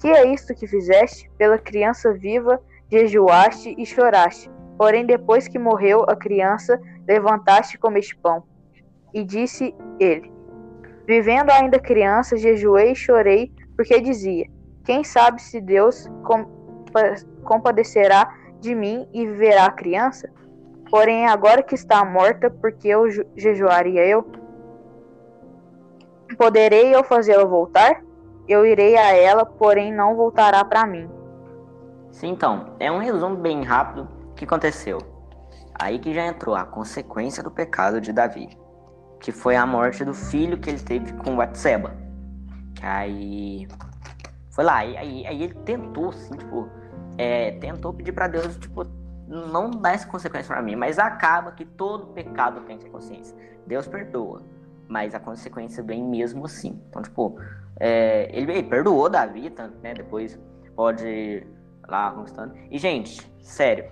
Que 0.01 0.09
é 0.09 0.33
isto 0.33 0.55
que 0.55 0.67
fizeste? 0.67 1.31
Pela 1.37 1.59
criança 1.59 2.13
viva 2.13 2.61
jejuaste 2.91 3.75
e 3.77 3.85
choraste. 3.85 4.51
Porém, 4.77 5.05
depois 5.05 5.49
que 5.49 5.59
morreu 5.59 6.05
a 6.09 6.15
criança, 6.15 6.81
levantaste 7.07 7.77
e 7.77 7.79
comeste 7.79 8.17
pão. 8.17 8.45
E 9.13 9.25
disse 9.25 9.75
ele: 9.99 10.33
Vivendo 11.07 11.51
ainda 11.51 11.79
criança, 11.79 12.37
jejuei 12.37 12.93
e 12.93 12.97
chorei, 12.97 13.53
porque 13.77 14.01
dizia: 14.01 14.47
Quem 14.85 15.03
sabe 15.03 15.43
se 15.43 15.61
Deus 15.61 16.09
compadecerá 17.45 18.33
de 18.61 18.75
mim 18.75 19.09
e 19.13 19.27
viverá 19.27 19.67
a 19.67 19.73
criança? 19.73 20.31
Porém, 20.91 21.27
agora 21.27 21.63
que 21.63 21.75
está 21.75 22.05
morta, 22.05 22.51
porque 22.51 22.89
eu 22.89 23.05
jejuaria 23.37 24.07
eu? 24.07 24.25
Poderei 26.37 26.95
eu 26.95 27.03
fazê-la 27.03 27.45
voltar? 27.45 28.03
Eu 28.49 28.65
irei 28.65 28.97
a 28.97 29.15
ela, 29.15 29.45
porém 29.45 29.93
não 29.93 30.17
voltará 30.17 30.65
para 30.65 30.87
mim. 30.87 31.09
Sim, 32.11 32.29
então, 32.29 32.75
é 32.79 32.91
um 32.91 32.99
resumo 32.99 33.37
bem 33.37 33.63
rápido 33.63 34.09
que 34.35 34.45
aconteceu. 34.45 34.99
Aí 35.75 35.99
que 35.99 36.13
já 36.13 36.27
entrou 36.27 36.55
a 36.55 36.65
consequência 36.65 37.43
do 37.43 37.51
pecado 37.51 38.01
de 38.01 38.13
Davi, 38.13 38.49
que 39.21 39.31
foi 39.31 39.55
a 39.55 39.67
morte 39.67 40.05
do 40.05 40.15
filho 40.15 40.59
que 40.59 40.71
ele 40.71 40.81
teve 40.81 41.13
com 41.13 41.37
Batseba. 41.37 41.95
Que 42.75 42.85
aí 42.85 43.69
foi 44.51 44.65
lá, 44.65 44.79
aí, 44.79 44.97
aí, 44.97 45.27
aí 45.27 45.43
ele 45.45 45.55
tentou, 45.55 46.09
assim, 46.09 46.37
tipo, 46.37 46.69
é, 47.17 47.53
tentou 47.53 47.93
pedir 47.93 48.13
para 48.13 48.27
Deus, 48.27 48.57
tipo, 48.57 48.85
não 49.29 49.71
dá 49.71 49.93
essa 49.93 50.09
consequência 50.09 50.53
para 50.53 50.63
mim, 50.63 50.75
mas 50.75 50.99
acaba 50.99 51.53
que 51.53 51.65
todo 51.65 52.09
pecado 52.09 52.63
tem 52.63 52.79
consciência. 52.91 53.37
Deus 53.67 53.87
perdoa, 53.87 54.43
mas 54.89 55.15
a 55.15 55.21
consequência 55.21 55.83
vem 55.83 56.03
mesmo 56.03 56.47
assim. 56.47 56.81
Então, 56.89 57.03
tipo, 57.03 57.39
é, 57.79 58.29
ele, 58.33 58.51
ele, 58.51 58.63
perdoou 58.65 59.09
Davi, 59.09 59.51
tanto, 59.51 59.77
né? 59.83 59.95
Depois 59.95 60.39
pode 60.75 61.47
lá 61.87 62.11
conquistando. 62.11 62.55
E, 62.71 62.79
gente, 62.79 63.31
sério, 63.41 63.91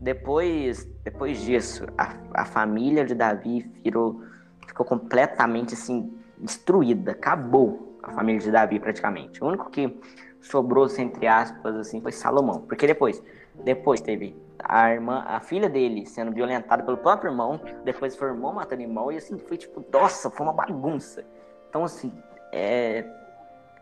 depois, 0.00 0.84
depois 1.02 1.40
disso, 1.40 1.84
a, 1.98 2.16
a 2.34 2.44
família 2.44 3.04
de 3.04 3.14
Davi 3.14 3.70
virou, 3.82 4.22
ficou 4.66 4.86
completamente 4.86 5.74
assim 5.74 6.16
destruída, 6.38 7.12
acabou 7.12 7.98
a 8.02 8.12
família 8.12 8.40
de 8.40 8.50
Davi 8.50 8.78
praticamente. 8.78 9.42
O 9.42 9.48
único 9.48 9.70
que 9.70 9.98
sobrou, 10.40 10.86
entre 10.98 11.26
aspas, 11.26 11.74
assim, 11.76 12.00
foi 12.00 12.12
Salomão. 12.12 12.62
Porque 12.62 12.86
depois, 12.86 13.22
depois 13.62 14.00
teve 14.00 14.36
a 14.58 14.90
irmã, 14.92 15.24
a 15.26 15.40
filha 15.40 15.68
dele 15.68 16.06
sendo 16.06 16.32
violentada 16.32 16.82
pelo 16.82 16.96
próprio 16.96 17.30
irmão, 17.30 17.60
depois 17.84 18.16
foi 18.16 18.30
o 18.30 18.34
irmão 18.34 18.52
matando 18.52 18.82
o 18.82 18.84
irmão, 18.84 19.12
e 19.12 19.16
assim, 19.16 19.38
foi 19.38 19.56
tipo, 19.56 19.84
nossa, 19.92 20.30
foi 20.30 20.46
uma 20.46 20.52
bagunça. 20.52 21.24
Então, 21.68 21.84
assim, 21.84 22.12
é... 22.52 23.04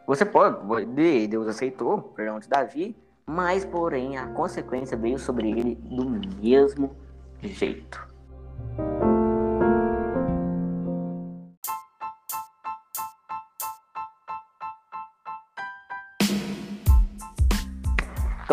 você 0.07 0.25
pode, 0.25 0.57
Deus 1.29 1.47
aceitou 1.47 1.95
o 1.95 2.03
perdão 2.03 2.39
de 2.39 2.49
Davi, 2.49 2.97
mas, 3.25 3.65
porém, 3.65 4.19
a 4.19 4.27
consequência 4.29 4.97
veio 4.97 5.19
sobre 5.19 5.51
ele 5.51 5.75
do 5.77 6.05
mesmo 6.41 6.97
jeito. 7.41 8.12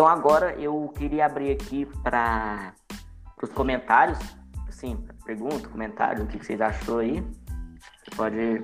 Então 0.00 0.08
agora 0.08 0.54
eu 0.54 0.90
queria 0.96 1.26
abrir 1.26 1.52
aqui 1.52 1.84
para 2.02 2.72
os 3.42 3.50
comentários, 3.50 4.18
assim, 4.66 4.96
pergunta, 5.26 5.68
comentário, 5.68 6.24
o 6.24 6.26
que, 6.26 6.38
vocês 6.38 6.58
achou 6.58 7.00
aí. 7.00 7.20
Você 7.20 8.16
pode 8.16 8.62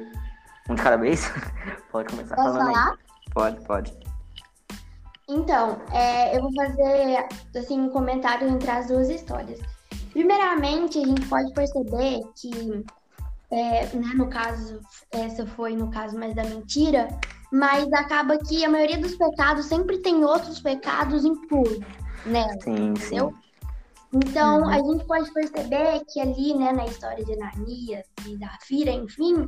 um 0.70 0.74
de 0.74 0.82
cada 0.82 0.96
vez, 0.96 1.30
pode 1.92 2.08
começar 2.08 2.36
Posso 2.36 2.52
falando 2.54 2.72
falar? 2.72 2.90
aí. 2.90 2.98
Pode, 3.34 3.64
pode. 3.66 3.98
Então, 5.28 5.78
é, 5.92 6.34
eu 6.34 6.40
vou 6.40 6.54
fazer 6.54 7.28
assim 7.54 7.82
um 7.82 7.90
comentário 7.90 8.48
entre 8.48 8.70
as 8.70 8.86
duas 8.86 9.10
histórias. 9.10 9.60
Primeiramente, 10.12 10.98
a 10.98 11.06
gente 11.06 11.26
pode 11.28 11.52
perceber 11.52 12.22
que, 12.34 12.82
é, 13.50 13.84
né, 13.94 14.10
no 14.14 14.30
caso, 14.30 14.80
essa 15.10 15.44
foi 15.44 15.76
no 15.76 15.90
caso 15.90 16.18
mais 16.18 16.34
da 16.34 16.44
mentira, 16.44 17.08
mas 17.52 17.92
acaba 17.92 18.38
que 18.38 18.64
a 18.64 18.68
maioria 18.70 18.98
dos 18.98 19.14
pecados 19.16 19.66
sempre 19.66 19.98
tem 19.98 20.24
outros 20.24 20.60
pecados 20.60 21.24
impuros, 21.24 21.78
né? 22.24 22.46
Sim, 22.62 22.90
entendeu? 22.90 23.30
sim. 23.30 23.46
Então, 24.12 24.60
Uhum. 24.62 24.68
a 24.68 24.78
gente 24.78 25.04
pode 25.04 25.32
perceber 25.32 26.02
que 26.08 26.20
ali, 26.20 26.54
né, 26.54 26.72
na 26.72 26.86
história 26.86 27.24
de 27.24 27.32
Ananias 27.34 28.06
e 28.26 28.36
da 28.38 28.50
Fira, 28.62 28.90
enfim, 28.90 29.44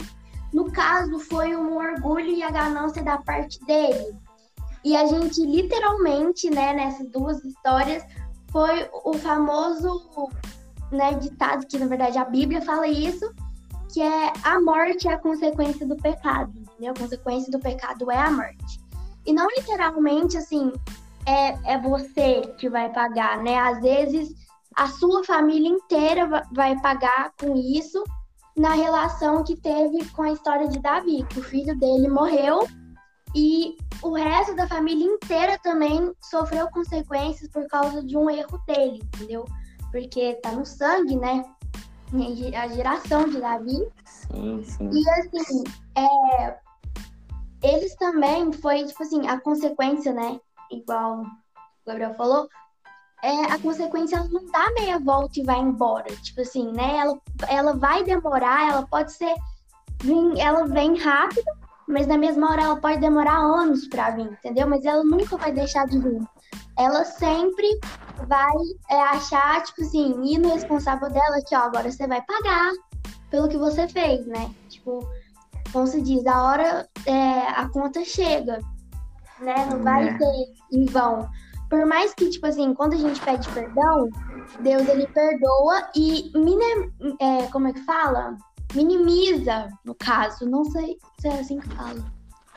no 0.53 0.71
caso 0.73 1.19
foi 1.21 1.57
um 1.57 1.77
orgulho 1.77 2.29
e 2.29 2.43
a 2.43 2.51
ganância 2.51 3.03
da 3.03 3.19
parte 3.19 3.59
dele. 3.65 4.17
E 4.85 4.97
a 4.97 5.07
gente 5.07 5.41
literalmente, 5.45 6.51
né, 6.51 6.73
nessas 6.73 7.09
duas 7.11 7.43
histórias, 7.45 8.03
foi 8.51 8.89
o 9.05 9.13
famoso, 9.15 10.03
né, 10.91 11.15
ditado 11.15 11.67
que 11.67 11.79
na 11.79 11.87
verdade 11.87 12.19
a 12.19 12.25
Bíblia 12.25 12.61
fala 12.63 12.87
isso, 12.87 13.31
que 13.93 14.03
é 14.03 14.33
a 14.43 14.61
morte 14.61 15.09
é 15.09 15.13
a 15.13 15.19
consequência 15.19 15.87
do 15.87 15.97
pecado, 15.97 16.53
entendeu? 16.79 16.93
A 16.93 16.99
consequência 16.99 17.51
do 17.51 17.59
pecado 17.59 18.11
é 18.11 18.17
a 18.17 18.31
morte. 18.31 18.81
E 19.27 19.33
não 19.33 19.47
literalmente 19.49 20.37
assim, 20.37 20.73
é, 21.27 21.75
é 21.75 21.79
você 21.79 22.41
que 22.59 22.69
vai 22.71 22.91
pagar, 22.93 23.43
né? 23.43 23.59
Às 23.59 23.81
vezes 23.81 24.35
a 24.75 24.87
sua 24.87 25.25
família 25.25 25.69
inteira 25.69 26.27
va- 26.27 26.47
vai 26.53 26.81
pagar 26.81 27.33
com 27.39 27.57
isso 27.57 28.03
na 28.57 28.75
relação 28.75 29.45
que 29.45 29.57
teve 29.57 30.05
com 30.11 30.23
a 30.23 30.33
história 30.33 30.69
de 30.69 30.79
Davi, 30.79 31.25
que 31.29 31.41
o 31.41 31.43
filho 31.43 31.79
dele 31.79 32.09
morreu 32.09 32.67
e 33.35 33.77
o 34.03 34.15
resto 34.15 34.55
da 34.57 34.67
família 34.67 35.05
inteira 35.05 35.59
também 35.63 36.13
sofreu 36.23 36.69
consequências 36.71 37.51
por 37.51 37.67
causa 37.69 38.03
de 38.03 38.17
um 38.17 38.31
erro 38.31 38.59
dele, 38.67 39.03
entendeu? 39.15 39.45
Porque 39.93 40.35
tá 40.43 40.53
no 40.53 40.65
sangue, 40.65 41.17
né? 41.17 41.45
A 42.57 42.69
geração 42.69 43.29
de 43.29 43.39
Davi 43.39 43.87
Sim, 44.07 44.63
sim. 44.65 44.91
e 44.91 45.11
assim, 45.11 45.65
é, 45.95 46.57
eles 47.63 47.95
também 47.97 48.53
foi, 48.53 48.85
tipo 48.85 49.03
assim, 49.03 49.27
a 49.27 49.41
consequência, 49.41 50.13
né? 50.13 50.41
Igual 50.71 51.23
o 51.23 51.27
Gabriel 51.87 52.15
falou, 52.15 52.49
é, 53.23 53.53
a 53.53 53.59
consequência 53.59 54.17
ela 54.17 54.29
não 54.29 54.45
dá 54.47 54.71
meia 54.79 54.99
volta 54.99 55.41
e 55.41 55.45
vai 55.45 55.59
embora. 55.59 56.15
Tipo 56.17 56.43
assim, 56.43 56.71
né? 56.73 56.99
Ela, 56.99 57.19
ela 57.49 57.73
vai 57.75 58.05
demorar, 58.05 58.71
ela 58.71 58.87
pode 58.87 59.13
ser. 59.13 59.35
Ela 60.39 60.65
vem 60.67 60.97
rápido, 60.97 61.51
mas 61.89 62.07
na 62.07 62.17
mesma 62.17 62.53
hora 62.53 62.63
ela 62.63 62.77
pode 62.77 63.01
demorar 63.01 63.39
anos 63.39 63.89
pra 63.89 64.11
vir, 64.11 64.27
entendeu? 64.27 64.69
Mas 64.69 64.85
ela 64.85 65.03
nunca 65.03 65.37
vai 65.37 65.51
deixar 65.51 65.87
de 65.87 65.99
vir. 65.99 66.23
Ela 66.79 67.05
sempre 67.05 67.81
vai 68.29 68.55
é, 68.89 69.01
achar, 69.03 69.65
tipo 69.65 69.83
assim, 69.83 70.23
ir 70.23 70.39
no 70.39 70.55
responsável 70.55 71.11
dela 71.11 71.43
que, 71.45 71.57
ó, 71.57 71.63
agora 71.63 71.91
você 71.91 72.07
vai 72.07 72.23
pagar 72.23 72.73
pelo 73.31 73.49
que 73.49 73.57
você 73.57 73.89
fez, 73.89 74.25
né? 74.27 74.55
Tipo, 74.69 75.01
como 75.73 75.87
se 75.87 76.01
diz, 76.03 76.27
a 76.27 76.43
hora 76.45 76.89
é, 77.07 77.41
a 77.51 77.69
conta 77.69 78.05
chega, 78.05 78.61
né? 79.41 79.67
Não 79.71 79.83
vai 79.83 80.09
É. 80.09 80.19
ser 80.19 80.53
em 80.73 80.85
vão. 80.87 81.29
Por 81.69 81.85
mais 81.87 82.15
que, 82.15 82.31
tipo 82.31 82.47
assim, 82.47 82.73
quando 82.75 82.95
a 82.95 82.97
gente 82.99 83.21
pede 83.21 83.47
perdão, 83.51 84.09
Deus 84.61 84.89
ele 84.89 85.07
perdoa 85.09 85.89
e 85.95 86.31
mine, 86.35 86.91
é, 87.21 87.47
como 87.53 87.69
é 87.69 87.73
que 87.75 87.81
fala? 87.85 88.37
Minimiza, 88.75 89.69
no 89.85 89.95
caso. 89.95 90.49
Não 90.49 90.65
sei 90.65 90.99
se 91.21 91.29
é 91.29 91.41
assim 91.41 91.59
que 91.61 91.69
fala. 91.75 92.03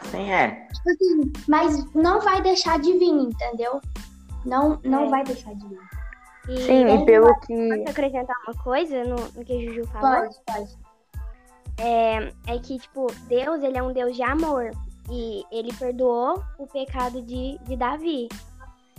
Sim, 0.03 0.31
é. 0.31 0.67
Tipo 0.73 0.89
assim, 0.89 1.31
mas 1.47 1.93
não 1.93 2.21
vai 2.21 2.41
deixar 2.41 2.79
de 2.79 2.93
vir, 2.97 3.09
entendeu? 3.11 3.81
Não, 4.45 4.79
não 4.83 5.05
É. 5.05 5.09
vai 5.09 5.23
deixar 5.23 5.53
de 5.55 5.67
vir. 5.67 5.79
E 6.49 6.57
Sim, 6.65 6.87
e 6.87 7.05
pelo 7.05 7.33
que. 7.41 7.53
posso 7.69 7.89
acrescentar 7.91 8.35
uma 8.47 8.63
coisa 8.63 9.03
no, 9.03 9.15
no 9.15 9.45
que 9.45 9.53
a 9.53 9.59
Juju 9.73 9.87
falou? 9.87 10.21
Pode, 10.21 10.35
pode. 10.47 10.77
É, 11.81 12.31
é 12.47 12.59
que, 12.59 12.77
tipo, 12.77 13.07
Deus, 13.27 13.63
ele 13.63 13.77
é 13.77 13.83
um 13.83 13.91
Deus 13.91 14.15
de 14.15 14.21
amor. 14.21 14.71
E 15.09 15.43
ele 15.51 15.73
perdoou 15.73 16.43
o 16.57 16.67
pecado 16.67 17.21
de, 17.23 17.57
de 17.63 17.75
Davi. 17.75 18.29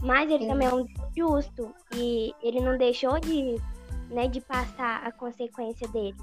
Mas 0.02 0.28
ele 0.28 0.48
também 0.48 0.66
é 0.66 0.74
um 0.74 0.84
justo 1.16 1.72
e 1.94 2.34
ele 2.42 2.60
não 2.60 2.76
deixou 2.76 3.20
de, 3.20 3.56
né, 4.10 4.26
de 4.26 4.40
passar 4.40 5.06
a 5.06 5.12
consequência 5.12 5.86
dele. 5.88 6.16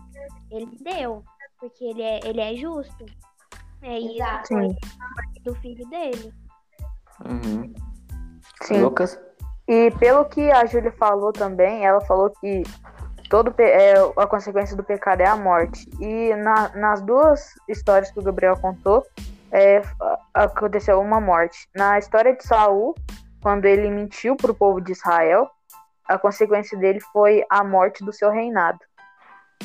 Ele 0.52 0.78
deu, 0.82 1.24
porque 1.60 1.86
ele 1.86 2.02
é, 2.02 2.20
ele 2.26 2.42
é 2.42 2.56
justo. 2.56 3.06
É 3.82 3.98
isso 3.98 4.16
Exato. 4.16 4.48
Sim. 4.48 4.76
do 5.44 5.56
filho 5.56 5.88
dele. 5.88 6.34
Uhum. 7.26 7.74
Sim. 8.64 8.82
Lucas? 8.82 9.18
E 9.66 9.92
pelo 9.92 10.26
que 10.26 10.52
a 10.52 10.66
Júlia 10.66 10.92
falou 10.92 11.32
também, 11.32 11.86
ela 11.86 12.02
falou 12.02 12.30
que 12.42 12.64
todo 13.30 13.54
é, 13.60 13.94
a 14.18 14.28
consequência 14.28 14.76
do 14.76 14.84
pecado 14.84 15.22
é 15.22 15.28
a 15.28 15.36
morte. 15.36 15.88
E 16.00 16.36
na- 16.36 16.70
nas 16.76 17.02
duas 17.02 17.54
histórias 17.68 18.12
que 18.12 18.20
o 18.20 18.24
Gabriel 18.24 18.58
contou, 18.58 19.06
é, 19.52 19.82
aconteceu 20.34 21.00
uma 21.00 21.22
morte. 21.22 21.68
Na 21.76 21.98
história 22.00 22.36
de 22.36 22.44
Saul, 22.44 22.96
quando 23.42 23.66
ele 23.66 23.90
mentiu 23.90 24.36
para 24.36 24.52
o 24.52 24.56
povo 24.56 24.82
de 24.82 24.92
Israel, 24.92 25.50
a 26.08 26.18
consequência 26.18 26.78
dele 26.78 27.00
foi 27.14 27.44
a 27.50 27.64
morte 27.64 28.04
do 28.04 28.12
seu 28.12 28.32
reinado. 28.32 28.80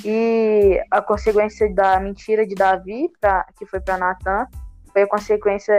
E 0.05 0.83
a 0.91 1.01
consequência 1.01 1.73
da 1.73 1.99
mentira 2.01 2.47
de 2.47 2.55
Davi, 2.55 3.11
pra- 3.21 3.47
que 3.57 3.65
foi 3.65 3.81
para 3.81 3.97
Natan, 3.97 4.47
foi 4.93 5.03
a 5.03 5.07
consequência 5.09 5.75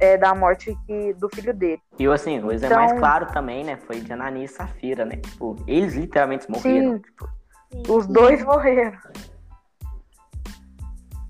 é, 0.00 0.16
da 0.16 0.34
morte 0.34 0.76
que, 0.86 1.12
do 1.14 1.28
filho 1.34 1.52
dele. 1.54 1.80
E 1.98 2.06
assim, 2.06 2.40
o 2.40 2.52
exemplo 2.52 2.76
mais 2.76 2.90
Então- 2.92 3.00
claro 3.00 3.26
também, 3.32 3.64
né? 3.64 3.76
Foi 3.76 4.00
de 4.00 4.12
Anani 4.12 4.44
e 4.44 4.48
Safira, 4.48 5.04
né? 5.04 5.16
Tipo, 5.16 5.56
eles 5.66 5.94
literalmente 5.94 6.50
morreram. 6.50 6.92
Sim. 6.94 6.98
Tipo, 7.00 7.28
Sim. 7.72 7.82
Os 7.88 8.06
dois 8.06 8.42
morreram. 8.44 8.96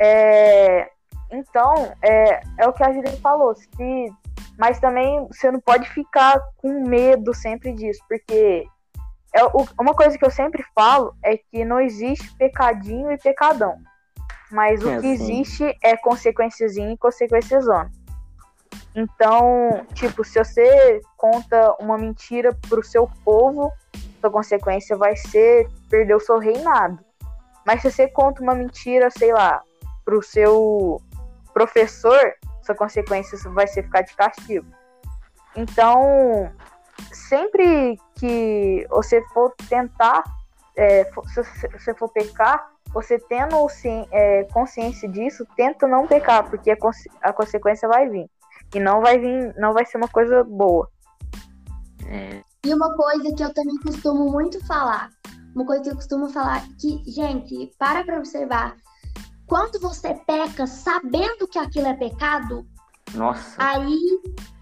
É, 0.01 0.89
então, 1.33 1.75
é, 2.03 2.41
é 2.59 2.69
o 2.69 2.73
que 2.73 2.83
a 2.85 2.93
Julia 2.93 3.17
falou. 3.21 3.55
Se, 3.55 4.13
mas 4.59 4.79
também 4.79 5.27
você 5.27 5.51
não 5.51 5.61
pode 5.61 5.89
ficar 5.91 6.41
com 6.59 6.87
medo 6.87 7.35
sempre 7.35 7.73
disso, 7.73 8.01
porque 8.09 8.67
é, 9.35 9.45
o- 9.47 9.67
uma 9.81 9.95
coisa 9.95 10.17
que 10.17 10.25
eu 10.25 10.31
sempre 10.31 10.65
falo 10.75 11.15
é 11.23 11.37
que 11.37 11.65
não 11.65 11.81
existe 11.81 12.33
pecadinho 12.37 13.11
e 13.11 13.19
pecadão. 13.19 13.77
Mas 14.51 14.83
o 14.83 14.89
É, 14.89 14.97
que 14.97 15.03
sim. 15.03 15.11
existe 15.11 15.77
é 15.83 15.97
consequênciazinha 15.97 16.93
e 16.93 16.97
consequência 16.99 17.61
zona. 17.61 17.91
Então, 18.99 19.87
tipo, 19.95 20.25
se 20.25 20.43
você 20.43 21.01
conta 21.17 21.77
uma 21.79 21.97
mentira 21.97 22.53
pro 22.69 22.83
seu 22.83 23.09
povo, 23.25 23.73
sua 24.21 24.29
consequência 24.29 24.97
vai 24.97 25.15
ser 25.15 25.69
perder 25.89 26.17
o 26.17 26.21
seu 26.21 26.41
reinado. 26.41 26.99
Mas 27.65 27.81
se 27.81 27.93
você 27.93 28.09
conta 28.09 28.43
uma 28.43 28.57
mentira, 28.57 29.09
sei 29.09 29.33
lá, 29.33 29.63
pro 30.05 30.21
seu 30.21 31.01
professor, 31.55 32.35
sua 32.61 32.75
consequência 32.75 33.39
vai 33.51 33.69
ser 33.69 33.85
ficar 33.85 34.03
de 34.03 34.17
castigo. 34.17 34.67
Então, 35.55 36.51
sempre 37.13 38.01
que 38.17 38.85
você 38.91 39.23
for 39.33 39.55
tentar, 39.69 40.25
é, 40.77 41.05
se 41.05 41.69
você 41.73 41.95
for 41.95 42.09
pecar, 42.09 42.69
você 42.93 43.17
tendo 43.17 43.65
é, 44.11 44.43
consciência 44.53 45.09
disso, 45.09 45.47
tenta 45.55 45.87
não 45.87 46.05
pecar, 46.05 46.51
porque 46.51 46.73
a 47.23 47.33
consequência 47.33 47.89
vai 47.89 48.09
vir. 48.09 48.29
E 48.75 48.81
não 48.81 49.01
vai 49.01 49.19
vir, 49.19 49.55
não 49.57 49.73
vai 49.73 49.85
ser 49.87 49.97
uma 49.99 50.09
coisa 50.09 50.45
boa. 50.45 50.89
é, 52.07 52.43
E 52.65 52.75
uma 52.75 52.95
coisa 52.97 53.35
que 53.35 53.43
eu 53.43 53.53
também 53.55 53.77
costumo 53.79 54.31
muito 54.31 54.65
falar, 54.67 55.11
uma 55.55 55.65
coisa 55.65 55.83
que 55.83 55.91
eu 55.91 55.95
costumo 55.97 56.29
falar, 56.29 56.63
que, 56.81 57.03
gente, 57.11 57.73
para 57.79 58.05
pra 58.05 58.19
observar. 58.19 58.77
Quando 59.47 59.81
você 59.81 60.15
peca 60.27 60.67
sabendo 60.67 61.49
que 61.49 61.59
aquilo 61.59 61.87
é 61.87 61.95
pecado, 61.95 62.67
nossa. 63.15 63.55
aí 63.57 63.99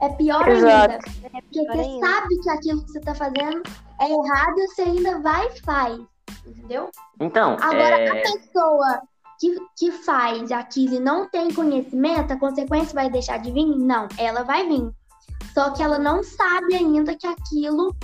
é 0.01 0.09
pior 0.11 0.47
Exato. 0.47 0.92
ainda. 0.95 0.99
Porque 1.33 1.51
pior 1.51 1.75
você 1.75 1.81
ainda. 1.81 2.07
sabe 2.07 2.40
que 2.40 2.51
aquilo 2.51 2.85
que 2.85 2.92
você 2.92 3.01
tá 3.01 3.14
fazendo 3.14 3.62
é 4.01 4.05
errado 4.09 4.59
e 4.59 4.66
você 4.69 4.83
ainda 4.83 5.19
vai 5.21 5.49
e 5.49 5.61
faz. 5.62 5.99
Entendeu? 6.47 6.88
Então, 7.19 7.55
Agora, 7.61 7.99
é, 7.99 8.09
a 8.09 8.23
pessoa 8.23 9.03
que, 9.38 9.57
que 9.77 9.92
faz 9.92 10.51
aquilo 10.51 10.94
e 10.94 11.01
não 11.01 11.29
tem 11.29 11.53
conhecimento, 11.53 12.33
a 12.33 12.38
consequência 12.38 12.94
vai 12.94 13.11
deixar 13.11 13.38
de 13.38 13.51
vir? 13.51 13.66
Não, 13.66 14.09
ela 14.18 14.42
vai 14.42 14.66
vir. 14.68 14.90
Só 15.53 15.70
que 15.70 15.83
ela 15.83 15.99
não 15.99 16.22
sabe 16.22 16.75
ainda 16.75 17.14
que 17.14 17.27
aquilo 17.27 17.94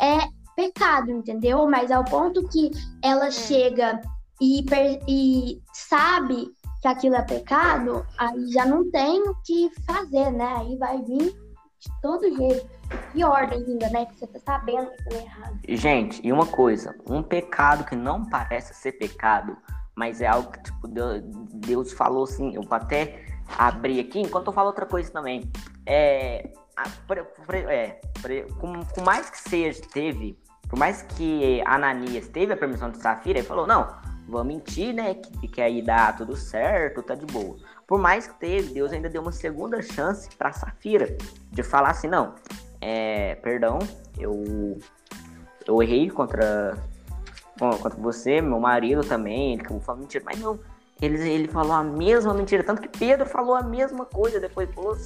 é 0.00 0.28
pecado, 0.54 1.10
entendeu? 1.10 1.68
Mas 1.68 1.90
ao 1.90 2.04
ponto 2.04 2.46
que 2.48 2.70
ela 3.02 3.30
chega 3.30 4.00
e, 4.40 4.64
e 5.08 5.62
sabe 5.72 6.48
que 6.80 6.88
aquilo 6.88 7.14
é 7.14 7.22
pecado, 7.22 8.06
aí 8.18 8.48
já 8.48 8.64
não 8.64 8.90
tem 8.90 9.22
o 9.22 9.34
que 9.44 9.70
fazer, 9.86 10.30
né? 10.30 10.56
Aí 10.58 10.76
vai 10.76 11.02
vir 11.02 11.34
de 11.78 12.00
todo 12.02 12.36
jeito. 12.36 12.68
Pior 13.12 13.48
ainda, 13.52 13.88
né? 13.90 14.06
Que 14.06 14.16
você 14.16 14.26
tá 14.26 14.40
sabendo 14.40 14.90
que 14.90 15.14
é 15.14 15.22
errado. 15.22 15.58
gente, 15.68 16.26
e 16.26 16.32
uma 16.32 16.46
coisa, 16.46 16.94
um 17.08 17.22
pecado 17.22 17.84
que 17.84 17.94
não 17.94 18.24
parece 18.24 18.74
ser 18.74 18.92
pecado, 18.92 19.56
mas 20.00 20.22
é 20.22 20.26
algo 20.26 20.50
que, 20.50 20.62
tipo, 20.62 20.88
Deus, 20.88 21.92
falou 21.92 22.24
assim, 22.24 22.54
eu 22.54 22.62
vou 22.62 22.74
até 22.74 23.22
abrir 23.58 24.00
aqui, 24.00 24.18
enquanto 24.18 24.46
eu 24.46 24.52
falo 24.54 24.68
outra 24.68 24.86
coisa 24.86 25.12
também. 25.12 25.42
É, 25.84 26.50
a- 26.74 26.88
é, 27.68 28.00
com, 28.58 28.82
com 28.82 29.02
mais 29.04 29.28
que 29.28 29.38
seja, 29.38 29.82
teve, 29.92 30.38
por 30.70 30.78
mais 30.78 31.02
que 31.02 31.62
Ananias 31.66 32.28
teve 32.28 32.54
a 32.54 32.56
permissão 32.56 32.88
de 32.90 32.96
Safira, 32.96 33.40
ele 33.40 33.46
falou, 33.46 33.66
não, 33.66 33.94
vou 34.26 34.42
mentir, 34.42 34.94
né, 34.94 35.16
que, 35.16 35.48
que 35.48 35.60
aí 35.60 35.82
dá 35.82 36.14
tudo 36.14 36.34
certo, 36.34 37.02
tá 37.02 37.14
de 37.14 37.26
boa. 37.26 37.58
Por 37.86 37.98
mais 38.00 38.26
que 38.26 38.40
teve, 38.40 38.72
Deus 38.72 38.92
ainda 38.92 39.10
deu 39.10 39.20
uma 39.20 39.32
segunda 39.32 39.82
chance 39.82 40.30
pra 40.34 40.50
Safira, 40.50 41.14
de 41.50 41.62
falar 41.62 41.90
assim, 41.90 42.08
não, 42.08 42.36
é, 42.80 43.34
perdão, 43.34 43.78
eu, 44.18 44.78
eu 45.66 45.82
errei 45.82 46.08
contra, 46.08 46.74
contra 47.68 47.98
você, 48.00 48.40
meu 48.40 48.58
marido 48.58 49.02
também, 49.02 49.52
ele 49.54 49.62
acabou 49.62 49.80
falando 49.80 50.00
mentira, 50.02 50.24
mas 50.26 50.38
não, 50.40 50.58
ele, 51.00 51.28
ele 51.28 51.48
falou 51.48 51.72
a 51.72 51.82
mesma 51.84 52.32
mentira, 52.34 52.62
tanto 52.64 52.82
que 52.82 52.88
Pedro 52.98 53.26
falou 53.26 53.54
a 53.54 53.62
mesma 53.62 54.04
coisa, 54.04 54.40
depois 54.40 54.68
falou, 54.74 54.96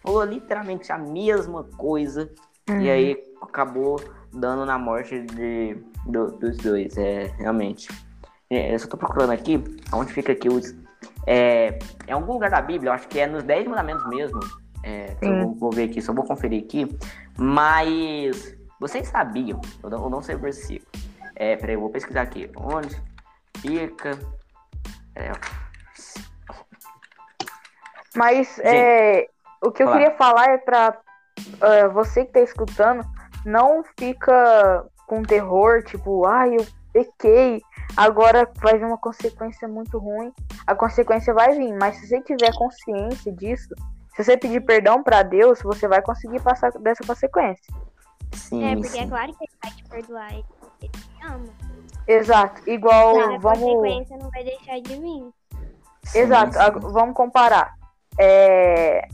falou 0.00 0.24
literalmente 0.24 0.90
a 0.92 0.98
mesma 0.98 1.64
coisa, 1.76 2.30
e 2.68 2.88
aí 2.90 3.22
acabou 3.40 4.00
dando 4.32 4.64
na 4.64 4.78
morte 4.78 5.20
de, 5.22 5.76
do- 6.06 6.32
dos 6.32 6.56
dois, 6.58 6.96
é, 6.96 7.32
realmente. 7.38 7.88
É, 8.48 8.74
eu 8.74 8.78
só 8.78 8.86
tô 8.86 8.96
procurando 8.96 9.30
aqui, 9.30 9.62
onde 9.92 10.12
fica 10.12 10.32
aqui 10.32 10.48
os... 10.48 10.74
É, 11.26 11.78
em 12.06 12.12
algum 12.12 12.32
lugar 12.34 12.50
da 12.50 12.60
Bíblia, 12.60 12.90
eu 12.90 12.94
acho 12.94 13.08
que 13.08 13.18
é 13.18 13.26
nos 13.26 13.42
10 13.42 13.66
mandamentos 13.68 14.06
mesmo, 14.08 14.40
é, 14.82 15.16
eu 15.22 15.44
vou, 15.46 15.54
vou 15.54 15.70
ver 15.70 15.84
aqui, 15.84 16.00
só 16.02 16.12
vou 16.12 16.24
conferir 16.24 16.64
aqui, 16.64 16.88
mas 17.36 18.56
vocês 18.80 19.08
sabiam, 19.08 19.60
eu 19.82 19.90
não, 19.90 20.04
eu 20.04 20.10
não 20.10 20.22
sei 20.22 20.34
o 20.34 20.38
versículo, 20.38 20.90
é, 21.42 21.56
peraí, 21.56 21.74
eu 21.74 21.80
vou 21.80 21.90
pesquisar 21.90 22.22
aqui, 22.22 22.48
onde 22.56 22.96
fica... 23.58 24.16
É, 25.16 25.32
Mas 28.14 28.58
é, 28.60 29.28
o 29.60 29.72
que 29.72 29.82
eu 29.82 29.90
queria 29.90 30.12
falar 30.12 30.50
é 30.50 30.58
pra 30.58 30.96
é, 31.60 31.88
você 31.88 32.24
que 32.24 32.32
tá 32.32 32.40
escutando, 32.40 33.04
não 33.44 33.82
fica 33.98 34.86
com 35.08 35.22
terror, 35.22 35.82
tipo, 35.82 36.24
ai, 36.26 36.54
eu 36.54 36.66
pequei, 36.92 37.60
agora 37.96 38.48
vai 38.62 38.78
vir 38.78 38.84
uma 38.84 38.98
consequência 38.98 39.66
muito 39.66 39.98
ruim. 39.98 40.32
A 40.66 40.76
consequência 40.76 41.34
vai 41.34 41.56
vir, 41.56 41.72
mas 41.74 41.96
se 41.96 42.06
você 42.06 42.20
tiver 42.20 42.54
consciência 42.54 43.32
disso, 43.32 43.74
se 44.14 44.22
você 44.22 44.36
pedir 44.36 44.60
perdão 44.60 45.02
pra 45.02 45.24
Deus, 45.24 45.60
você 45.62 45.88
vai 45.88 46.00
conseguir 46.02 46.40
passar 46.40 46.70
dessa 46.78 47.04
consequência. 47.04 47.74
sim, 48.32 48.64
É, 48.64 48.74
porque 48.76 48.90
sim. 48.90 49.00
é 49.00 49.06
claro 49.08 49.34
que 49.34 49.44
ele 49.44 49.52
vai 49.60 49.72
te 49.72 49.84
perdoar. 49.88 50.61
Ama. 51.24 51.46
Exato, 52.06 52.62
igual 52.68 53.14
Mas 53.16 53.34
a 53.34 53.38
vamos. 53.38 53.60
consequência 53.60 54.16
não 54.18 54.30
vai 54.30 54.44
deixar 54.44 54.80
de 54.80 54.96
vir. 55.00 55.30
Sim, 56.04 56.18
Exato, 56.18 56.52
sim. 56.54 56.58
ag- 56.58 56.80
vamos 56.80 57.14
comparar. 57.14 57.74
É, 58.18 59.06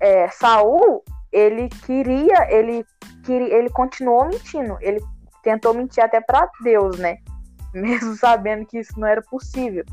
é, 0.00 0.28
Saul, 0.30 1.02
ele 1.32 1.68
queria, 1.86 2.46
ele 2.54 2.84
queria, 3.24 3.54
ele 3.54 3.70
continuou 3.70 4.26
mentindo. 4.26 4.76
Ele 4.80 5.02
tentou 5.42 5.72
mentir 5.74 6.04
até 6.04 6.20
pra 6.20 6.48
Deus, 6.62 6.98
né? 6.98 7.18
Mesmo 7.72 8.14
sabendo 8.16 8.66
que 8.66 8.78
isso 8.78 8.98
não 8.98 9.06
era 9.08 9.22
possível. 9.22 9.84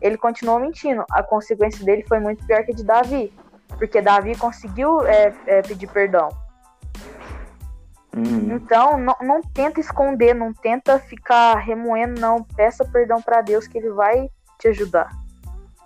Ele 0.00 0.16
continuou 0.18 0.58
mentindo. 0.60 1.04
A 1.10 1.22
consequência 1.22 1.84
dele 1.84 2.04
foi 2.08 2.18
muito 2.20 2.44
pior 2.46 2.64
que 2.64 2.72
a 2.72 2.74
de 2.74 2.84
Davi. 2.84 3.32
Porque 3.78 4.00
Davi 4.00 4.36
conseguiu 4.36 5.04
é, 5.06 5.34
é, 5.46 5.62
pedir 5.62 5.88
perdão. 5.88 6.28
Uhum. 8.16 8.56
Então, 8.56 8.96
não, 8.98 9.16
não 9.20 9.40
tenta 9.42 9.80
esconder, 9.80 10.34
não 10.34 10.52
tenta 10.52 10.98
ficar 10.98 11.56
remoendo, 11.58 12.20
não. 12.20 12.42
Peça 12.42 12.84
perdão 12.84 13.20
pra 13.20 13.40
Deus 13.42 13.66
que 13.66 13.78
ele 13.78 13.90
vai 13.90 14.28
te 14.58 14.68
ajudar. 14.68 15.10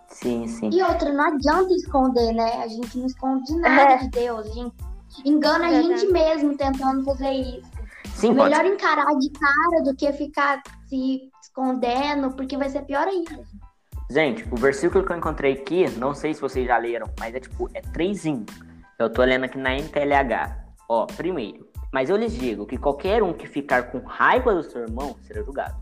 Sim, 0.09 0.47
sim. 0.47 0.71
E 0.73 0.83
outra, 0.83 1.13
não 1.13 1.25
adianta 1.25 1.73
esconder, 1.75 2.33
né? 2.33 2.63
A 2.63 2.69
gente 2.69 2.99
não 2.99 3.07
esconde 3.07 3.57
nada 3.59 3.93
É. 3.93 3.97
de 3.99 4.09
Deus. 4.11 4.47
A 4.47 4.51
gente 4.51 4.75
engana 5.25 5.69
a 5.69 5.83
gente 5.83 6.07
mesmo 6.11 6.57
tentando 6.57 7.05
fazer 7.05 7.31
isso. 7.31 7.71
Sim, 8.15 8.35
pode 8.35 8.51
Melhor 8.51 8.67
encarar 8.67 9.15
de 9.17 9.31
cara 9.31 9.83
do 9.85 9.95
que 9.95 10.13
ficar 10.13 10.61
se 10.89 11.31
escondendo, 11.41 12.33
porque 12.33 12.57
vai 12.57 12.69
ser 12.69 12.83
pior 12.83 13.07
ainda. 13.07 13.45
Gente, 14.11 14.47
o 14.51 14.57
versículo 14.57 15.05
que 15.05 15.13
eu 15.13 15.17
encontrei 15.17 15.53
aqui, 15.53 15.89
não 15.99 16.15
sei 16.15 16.33
se 16.35 16.41
vocês 16.41 16.67
já 16.67 16.79
leram, 16.79 17.07
mas 17.19 17.35
é 17.35 17.41
tipo, 17.41 17.69
é 17.75 17.81
3 17.81 18.27
em 18.27 18.35
1. 18.37 18.47
Eu 18.99 19.11
tô 19.11 19.23
lendo 19.23 19.45
aqui 19.45 19.59
na 19.59 19.75
NTLH. 19.77 20.57
Ó, 20.89 21.07
primeiro, 21.07 21.68
Mas 21.93 22.11
eu 22.11 22.17
lhes 22.17 22.33
digo 22.33 22.67
que 22.67 22.77
qualquer 22.77 23.23
um 23.23 23.33
que 23.33 23.47
ficar 23.47 23.85
com 23.91 23.99
raiva 24.01 24.55
do 24.55 24.63
seu 24.63 24.83
irmão 24.83 25.17
será 25.23 25.43
julgado. 25.43 25.77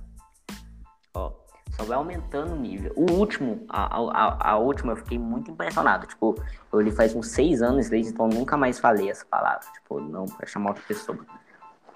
Ó, 1.15 1.33
só 1.71 1.85
vai 1.85 1.97
aumentando 1.97 2.53
o 2.53 2.57
nível. 2.57 2.93
O 2.97 3.11
último, 3.13 3.65
a, 3.69 3.97
a, 3.97 4.51
a 4.53 4.57
última 4.59 4.93
eu 4.93 4.97
fiquei 4.97 5.19
muito 5.19 5.51
impressionado. 5.51 6.07
Tipo, 6.07 6.41
eu 6.73 6.81
li 6.81 6.91
faz 6.93 7.15
uns 7.15 7.29
seis 7.29 7.61
anos 7.61 7.89
desde 7.89 8.13
então 8.13 8.29
eu 8.31 8.39
nunca 8.39 8.57
mais 8.57 8.79
falei 8.79 9.11
essa 9.11 9.27
palavra. 9.27 9.67
Tipo, 9.73 10.01
não 10.01 10.27
pra 10.27 10.47
chamar 10.47 10.71
outra 10.71 10.85
pessoa. 10.87 11.19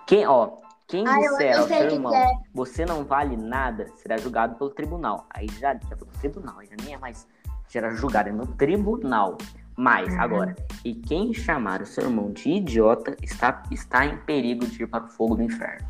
Quem, 0.07 0.27
ó, 0.27 0.57
quem 0.89 1.07
Ah, 1.07 1.19
disser 1.19 1.57
ao 1.57 1.69
seu 1.69 1.89
irmão, 1.89 2.13
é. 2.13 2.27
você 2.53 2.85
não 2.85 3.05
vale 3.05 3.37
nada, 3.37 3.87
será 3.95 4.17
julgado 4.17 4.57
pelo 4.57 4.71
tribunal. 4.71 5.25
Aí 5.31 5.47
já, 5.61 5.73
já 5.75 5.97
foi 5.97 6.09
pro 6.09 6.19
tribunal, 6.19 6.57
já 6.65 6.77
nem 6.85 6.95
é 6.95 6.99
mais. 6.99 7.29
Será 7.69 7.91
julgado 7.91 8.29
é 8.29 8.33
no 8.33 8.45
tribunal. 8.45 9.39
Mas, 9.81 10.15
agora, 10.19 10.55
e 10.85 10.95
quem 10.95 11.33
chamar 11.33 11.81
o 11.81 11.87
seu 11.87 12.05
irmão 12.05 12.31
de 12.33 12.51
idiota 12.51 13.17
está, 13.23 13.63
está 13.71 14.05
em 14.05 14.15
perigo 14.19 14.67
de 14.67 14.83
ir 14.83 14.87
para 14.87 15.05
o 15.05 15.09
fogo 15.09 15.37
do 15.37 15.43
inferno. 15.43 15.87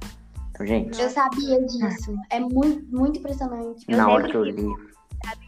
Então, 0.50 0.64
gente, 0.64 1.00
Eu 1.00 1.10
sabia 1.10 1.60
disso. 1.66 2.14
É 2.30 2.38
muito, 2.38 2.84
muito 2.96 3.18
impressionante. 3.18 3.84
Eu 3.88 3.96
na 3.96 4.08
hora 4.08 4.28
que 4.28 4.36
eu 4.36 4.44
li, 4.44 4.62
eu 4.62 4.76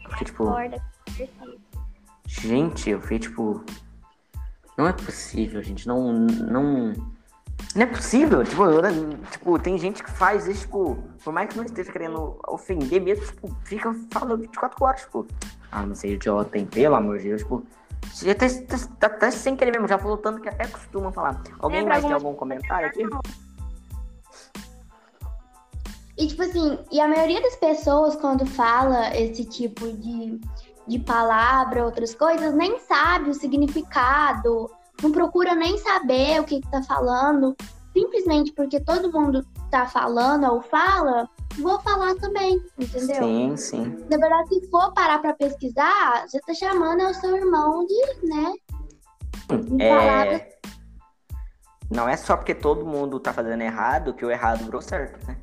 fiquei 0.09 0.25
tipo, 0.25 0.43
conversa. 0.43 0.83
gente, 2.27 2.89
eu 2.89 2.99
fiquei 2.99 3.19
tipo. 3.19 3.63
Não 4.77 4.89
é 4.89 4.91
possível, 4.91 5.63
gente. 5.63 5.87
Não. 5.87 6.11
Não, 6.11 6.91
não 7.73 7.81
é 7.81 7.85
possível. 7.85 8.43
Tipo, 8.43 8.65
eu- 8.65 9.17
tipo, 9.31 9.57
tem 9.57 9.77
gente 9.77 10.03
que 10.03 10.11
faz 10.11 10.47
isso, 10.47 10.63
tipo, 10.63 11.01
por 11.23 11.31
mais 11.31 11.49
que 11.49 11.55
não 11.55 11.63
esteja 11.63 11.89
querendo 11.93 12.37
ofender 12.45 13.01
mesmo, 13.01 13.25
tipo, 13.25 13.55
fica 13.63 13.95
falando 14.11 14.41
24 14.41 14.83
horas, 14.83 15.01
tipo, 15.01 15.25
ah, 15.71 15.85
não 15.85 15.95
sei, 15.95 16.15
idiota, 16.15 16.57
hein? 16.57 16.65
Pelo 16.65 16.95
amor 16.95 17.19
de 17.19 17.29
Deus, 17.29 17.41
tipo. 17.41 17.65
Já 18.13 18.31
Até, 18.31 18.45
até, 18.45 19.05
até 19.05 19.31
sem 19.31 19.55
querer 19.55 19.71
mesmo, 19.71 19.87
já 19.87 19.97
falou 19.97 20.17
tanto 20.17 20.41
que 20.41 20.49
até 20.49 20.67
costuma 20.67 21.11
falar. 21.11 21.41
Alguém 21.59 21.79
Lembra 21.79 21.93
mais 21.93 22.05
tem 22.05 22.13
algum 22.13 22.33
comentário 22.33 22.87
aqui? 22.87 23.03
E 26.17 26.27
tipo 26.27 26.43
assim, 26.43 26.77
e 26.91 27.01
a 27.01 27.07
maioria 27.07 27.41
das 27.41 27.55
pessoas, 27.55 28.15
quando 28.15 28.45
fala 28.45 29.15
esse 29.15 29.45
tipo 29.45 29.91
de, 29.91 30.39
de 30.87 30.99
palavra, 30.99 31.83
outras 31.83 32.13
coisas, 32.13 32.53
nem 32.53 32.79
sabe 32.79 33.31
o 33.31 33.33
significado, 33.33 34.69
não 35.01 35.11
procura 35.11 35.55
nem 35.55 35.77
saber 35.79 36.39
o 36.39 36.43
que, 36.43 36.61
que 36.61 36.69
tá 36.69 36.83
falando, 36.83 37.55
simplesmente 37.93 38.53
porque 38.53 38.79
todo 38.79 39.11
mundo 39.11 39.43
tá 39.73 39.87
falando 39.87 40.45
ou 40.53 40.61
fala, 40.61 41.27
vou 41.59 41.79
falar 41.79 42.13
também, 42.15 42.63
entendeu? 42.77 43.23
Sim, 43.23 43.57
sim. 43.57 44.05
Na 44.07 44.17
verdade, 44.17 44.49
se 44.49 44.69
for 44.69 44.93
parar 44.93 45.17
pra 45.17 45.33
pesquisar, 45.33 46.27
você 46.27 46.39
tá 46.41 46.53
chamando 46.53 47.01
o 47.01 47.13
seu 47.15 47.35
irmão 47.35 47.83
de, 47.87 48.27
né? 48.27 48.53
De 49.49 49.77
palavras 49.77 50.41
É... 50.41 50.53
Não 51.89 52.07
é 52.07 52.15
só 52.15 52.37
porque 52.37 52.53
todo 52.53 52.85
mundo 52.85 53.19
tá 53.19 53.33
fazendo 53.33 53.61
errado 53.61 54.13
que 54.13 54.23
o 54.23 54.29
errado 54.29 54.63
virou 54.63 54.81
certo, 54.81 55.25
né? 55.27 55.37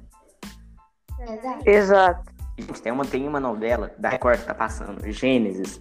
Exato. 1.21 1.69
Exato. 1.69 2.33
Gente, 2.57 2.83
tem 2.83 2.93
uma, 2.93 3.05
tem 3.05 3.29
uma 3.29 3.41
novela 3.41 3.93
da 3.99 4.11
Record 4.11 4.41
que 4.41 4.47
tá 4.47 4.55
passando, 4.55 5.11
Gênesis. 5.11 5.81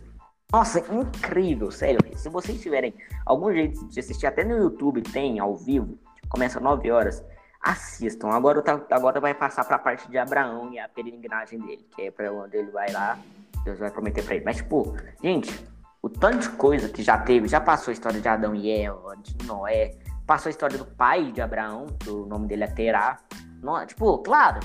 Nossa, 0.51 0.79
incrível, 0.79 1.69
sério. 1.69 1.99
Se 2.17 2.29
vocês 2.29 2.59
tiverem 2.59 2.95
algum 3.25 3.51
jeito 3.53 3.87
de 3.87 3.99
assistir, 3.99 4.25
até 4.25 4.43
no 4.43 4.57
YouTube 4.57 5.03
tem 5.03 5.39
ao 5.39 5.55
vivo, 5.55 5.99
começa 6.29 6.57
às 6.57 6.63
9 6.63 6.91
horas, 6.91 7.23
assistam. 7.61 8.29
Agora, 8.29 8.61
tá, 8.61 8.81
agora 8.91 9.19
vai 9.19 9.33
passar 9.33 9.65
pra 9.65 9.77
parte 9.77 10.09
de 10.09 10.17
Abraão 10.17 10.71
e 10.71 10.79
a 10.79 10.87
peregrinagem 10.87 11.59
dele, 11.59 11.85
que 11.95 12.03
é 12.03 12.11
pra 12.11 12.31
onde 12.31 12.57
ele 12.57 12.71
vai 12.71 12.91
lá, 12.91 13.17
Deus 13.63 13.79
vai 13.79 13.91
prometer 13.91 14.23
pra 14.23 14.35
ele. 14.35 14.45
Mas, 14.45 14.57
tipo, 14.57 14.95
gente, 15.21 15.67
o 16.01 16.09
tanto 16.09 16.39
de 16.39 16.49
coisa 16.49 16.89
que 16.89 17.03
já 17.03 17.17
teve, 17.17 17.47
já 17.47 17.59
passou 17.59 17.91
a 17.91 17.93
história 17.93 18.19
de 18.21 18.27
Adão 18.27 18.55
e 18.55 18.71
Eva, 18.71 19.15
de 19.17 19.45
Noé, 19.45 19.97
passou 20.25 20.49
a 20.49 20.51
história 20.51 20.77
do 20.77 20.85
pai 20.85 21.31
de 21.31 21.41
Abraão, 21.41 21.87
o 22.07 22.25
nome 22.25 22.47
dele 22.47 22.63
é 22.63 22.67
Terá. 22.67 23.19
No- 23.61 23.85
tipo, 23.85 24.17
claro, 24.19 24.59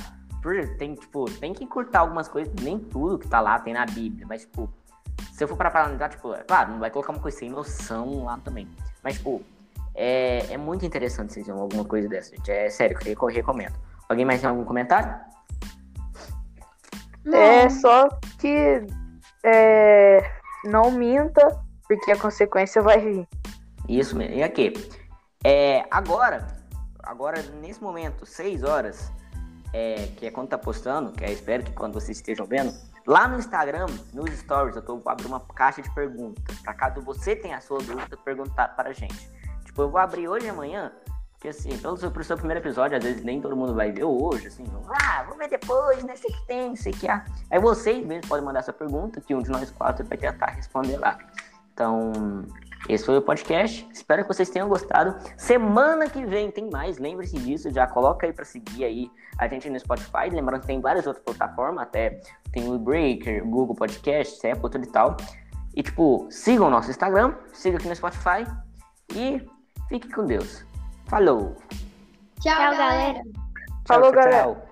tem, 0.78 0.94
tipo, 0.94 1.24
tem 1.40 1.52
que 1.52 1.64
encurtar 1.64 2.00
algumas 2.00 2.28
coisas, 2.28 2.52
nem 2.62 2.78
tudo 2.78 3.18
que 3.18 3.26
tá 3.26 3.40
lá 3.40 3.58
tem 3.58 3.74
na 3.74 3.86
Bíblia, 3.86 4.26
mas, 4.28 4.42
tipo, 4.42 4.72
se 5.32 5.42
eu 5.42 5.48
for 5.48 5.56
para 5.56 5.70
analisar, 5.80 6.10
tipo, 6.10 6.32
é 6.32 6.44
claro, 6.44 6.72
não 6.72 6.78
vai 6.78 6.90
colocar 6.90 7.12
uma 7.12 7.20
coisa 7.20 7.38
sem 7.38 7.50
noção 7.50 8.24
lá 8.24 8.38
também. 8.38 8.68
Mas, 9.02 9.14
tipo, 9.14 9.42
é, 9.94 10.52
é 10.52 10.56
muito 10.56 10.84
interessante 10.84 11.32
vocês 11.32 11.46
verem 11.46 11.60
alguma 11.60 11.84
coisa 11.84 12.08
dessa, 12.08 12.34
gente. 12.34 12.50
É 12.50 12.68
sério, 12.68 12.98
eu 13.04 13.26
recomendo. 13.26 13.74
Alguém 14.08 14.24
mais 14.24 14.40
tem 14.40 14.50
algum 14.50 14.64
comentário? 14.64 15.14
É 17.32 17.68
só 17.70 18.08
que 18.38 18.86
é, 19.44 20.30
não 20.64 20.90
minta, 20.90 21.60
porque 21.88 22.10
a 22.12 22.18
consequência 22.18 22.82
vai 22.82 22.98
vir. 22.98 23.28
Isso 23.88 24.16
mesmo. 24.16 24.34
E 24.34 24.42
aqui? 24.42 24.72
É, 25.44 25.84
agora, 25.90 26.46
agora, 27.02 27.42
nesse 27.60 27.82
momento, 27.82 28.26
6 28.26 28.62
horas, 28.62 29.12
é, 29.72 30.08
que 30.16 30.26
é 30.26 30.30
quando 30.30 30.48
tá 30.48 30.58
postando, 30.58 31.12
que 31.12 31.24
é, 31.24 31.32
espero 31.32 31.62
que 31.62 31.72
quando 31.72 31.94
vocês 31.94 32.18
estejam 32.18 32.46
vendo, 32.46 32.72
lá 33.06 33.28
no 33.28 33.38
Instagram, 33.38 33.86
nos 34.12 34.30
stories, 34.38 34.76
eu 34.76 34.82
tô, 34.82 35.00
abrir 35.06 35.26
uma 35.26 35.40
caixa 35.40 35.82
de 35.82 35.92
perguntas. 35.94 36.58
Pra 36.60 36.74
caso 36.74 37.00
você 37.02 37.36
tenha 37.36 37.58
a 37.58 37.60
sua 37.60 37.78
dúvida, 37.78 38.16
perguntar 38.24 38.68
para 38.68 38.90
a 38.90 38.92
gente. 38.92 39.30
Tipo, 39.74 39.82
eu 39.82 39.90
vou 39.90 40.00
abrir 40.00 40.28
hoje 40.28 40.46
e 40.46 40.50
amanhã, 40.50 40.92
porque 41.32 41.48
assim, 41.48 41.76
pelo 41.78 41.96
seu, 41.96 42.08
pro 42.08 42.22
seu 42.22 42.36
primeiro 42.36 42.60
episódio, 42.60 42.96
às 42.96 43.02
vezes 43.02 43.24
nem 43.24 43.40
todo 43.40 43.56
mundo 43.56 43.74
vai 43.74 43.90
ver 43.90 44.04
hoje, 44.04 44.46
assim, 44.46 44.64
ah, 44.88 45.24
vou 45.24 45.36
ver 45.36 45.48
depois, 45.48 46.04
né, 46.04 46.14
sei 46.14 46.30
que 46.30 46.46
tem, 46.46 46.76
sei 46.76 46.92
que 46.92 47.08
há. 47.08 47.24
Aí 47.50 47.58
vocês 47.58 48.06
mesmo 48.06 48.28
podem 48.28 48.44
mandar 48.44 48.60
essa 48.60 48.72
pergunta, 48.72 49.20
que 49.20 49.34
um 49.34 49.42
de 49.42 49.50
nós 49.50 49.72
quatro 49.72 50.06
vai 50.06 50.16
tentar 50.16 50.46
responder 50.52 50.96
lá. 50.96 51.18
Então, 51.72 52.12
esse 52.88 53.04
foi 53.04 53.18
o 53.18 53.22
podcast. 53.22 53.84
Espero 53.92 54.22
que 54.22 54.28
vocês 54.28 54.48
tenham 54.48 54.68
gostado. 54.68 55.16
Semana 55.36 56.08
que 56.08 56.24
vem 56.24 56.52
tem 56.52 56.70
mais. 56.70 56.98
Lembre-se 56.98 57.36
disso. 57.36 57.68
Já 57.72 57.84
coloca 57.88 58.28
aí 58.28 58.32
pra 58.32 58.44
seguir 58.44 58.84
aí 58.84 59.10
a 59.36 59.48
gente 59.48 59.68
no 59.68 59.80
Spotify. 59.80 60.30
Lembrando 60.30 60.60
que 60.60 60.68
tem 60.68 60.80
várias 60.80 61.04
outras 61.04 61.24
plataformas. 61.24 61.82
Até 61.82 62.20
tem 62.52 62.72
o 62.72 62.78
Breaker, 62.78 63.44
Google 63.44 63.74
Podcast, 63.74 64.46
Apple, 64.46 64.70
tudo 64.70 64.84
e 64.84 64.92
tal. 64.92 65.16
E, 65.74 65.82
tipo, 65.82 66.28
sigam 66.30 66.68
o 66.68 66.70
nosso 66.70 66.90
Instagram. 66.90 67.34
Siga 67.52 67.78
aqui 67.78 67.88
no 67.88 67.96
Spotify. 67.96 68.46
E 69.12 69.44
fique 69.88 70.10
com 70.12 70.26
Deus. 70.26 70.64
Falou. 71.06 71.56
Tchau, 72.40 72.52
Tchau, 72.54 72.58
galera. 72.58 72.76
galera. 72.76 73.22
Falou, 73.86 74.12
tchau, 74.12 74.22
galera. 74.22 74.42
Tchau. 74.54 74.63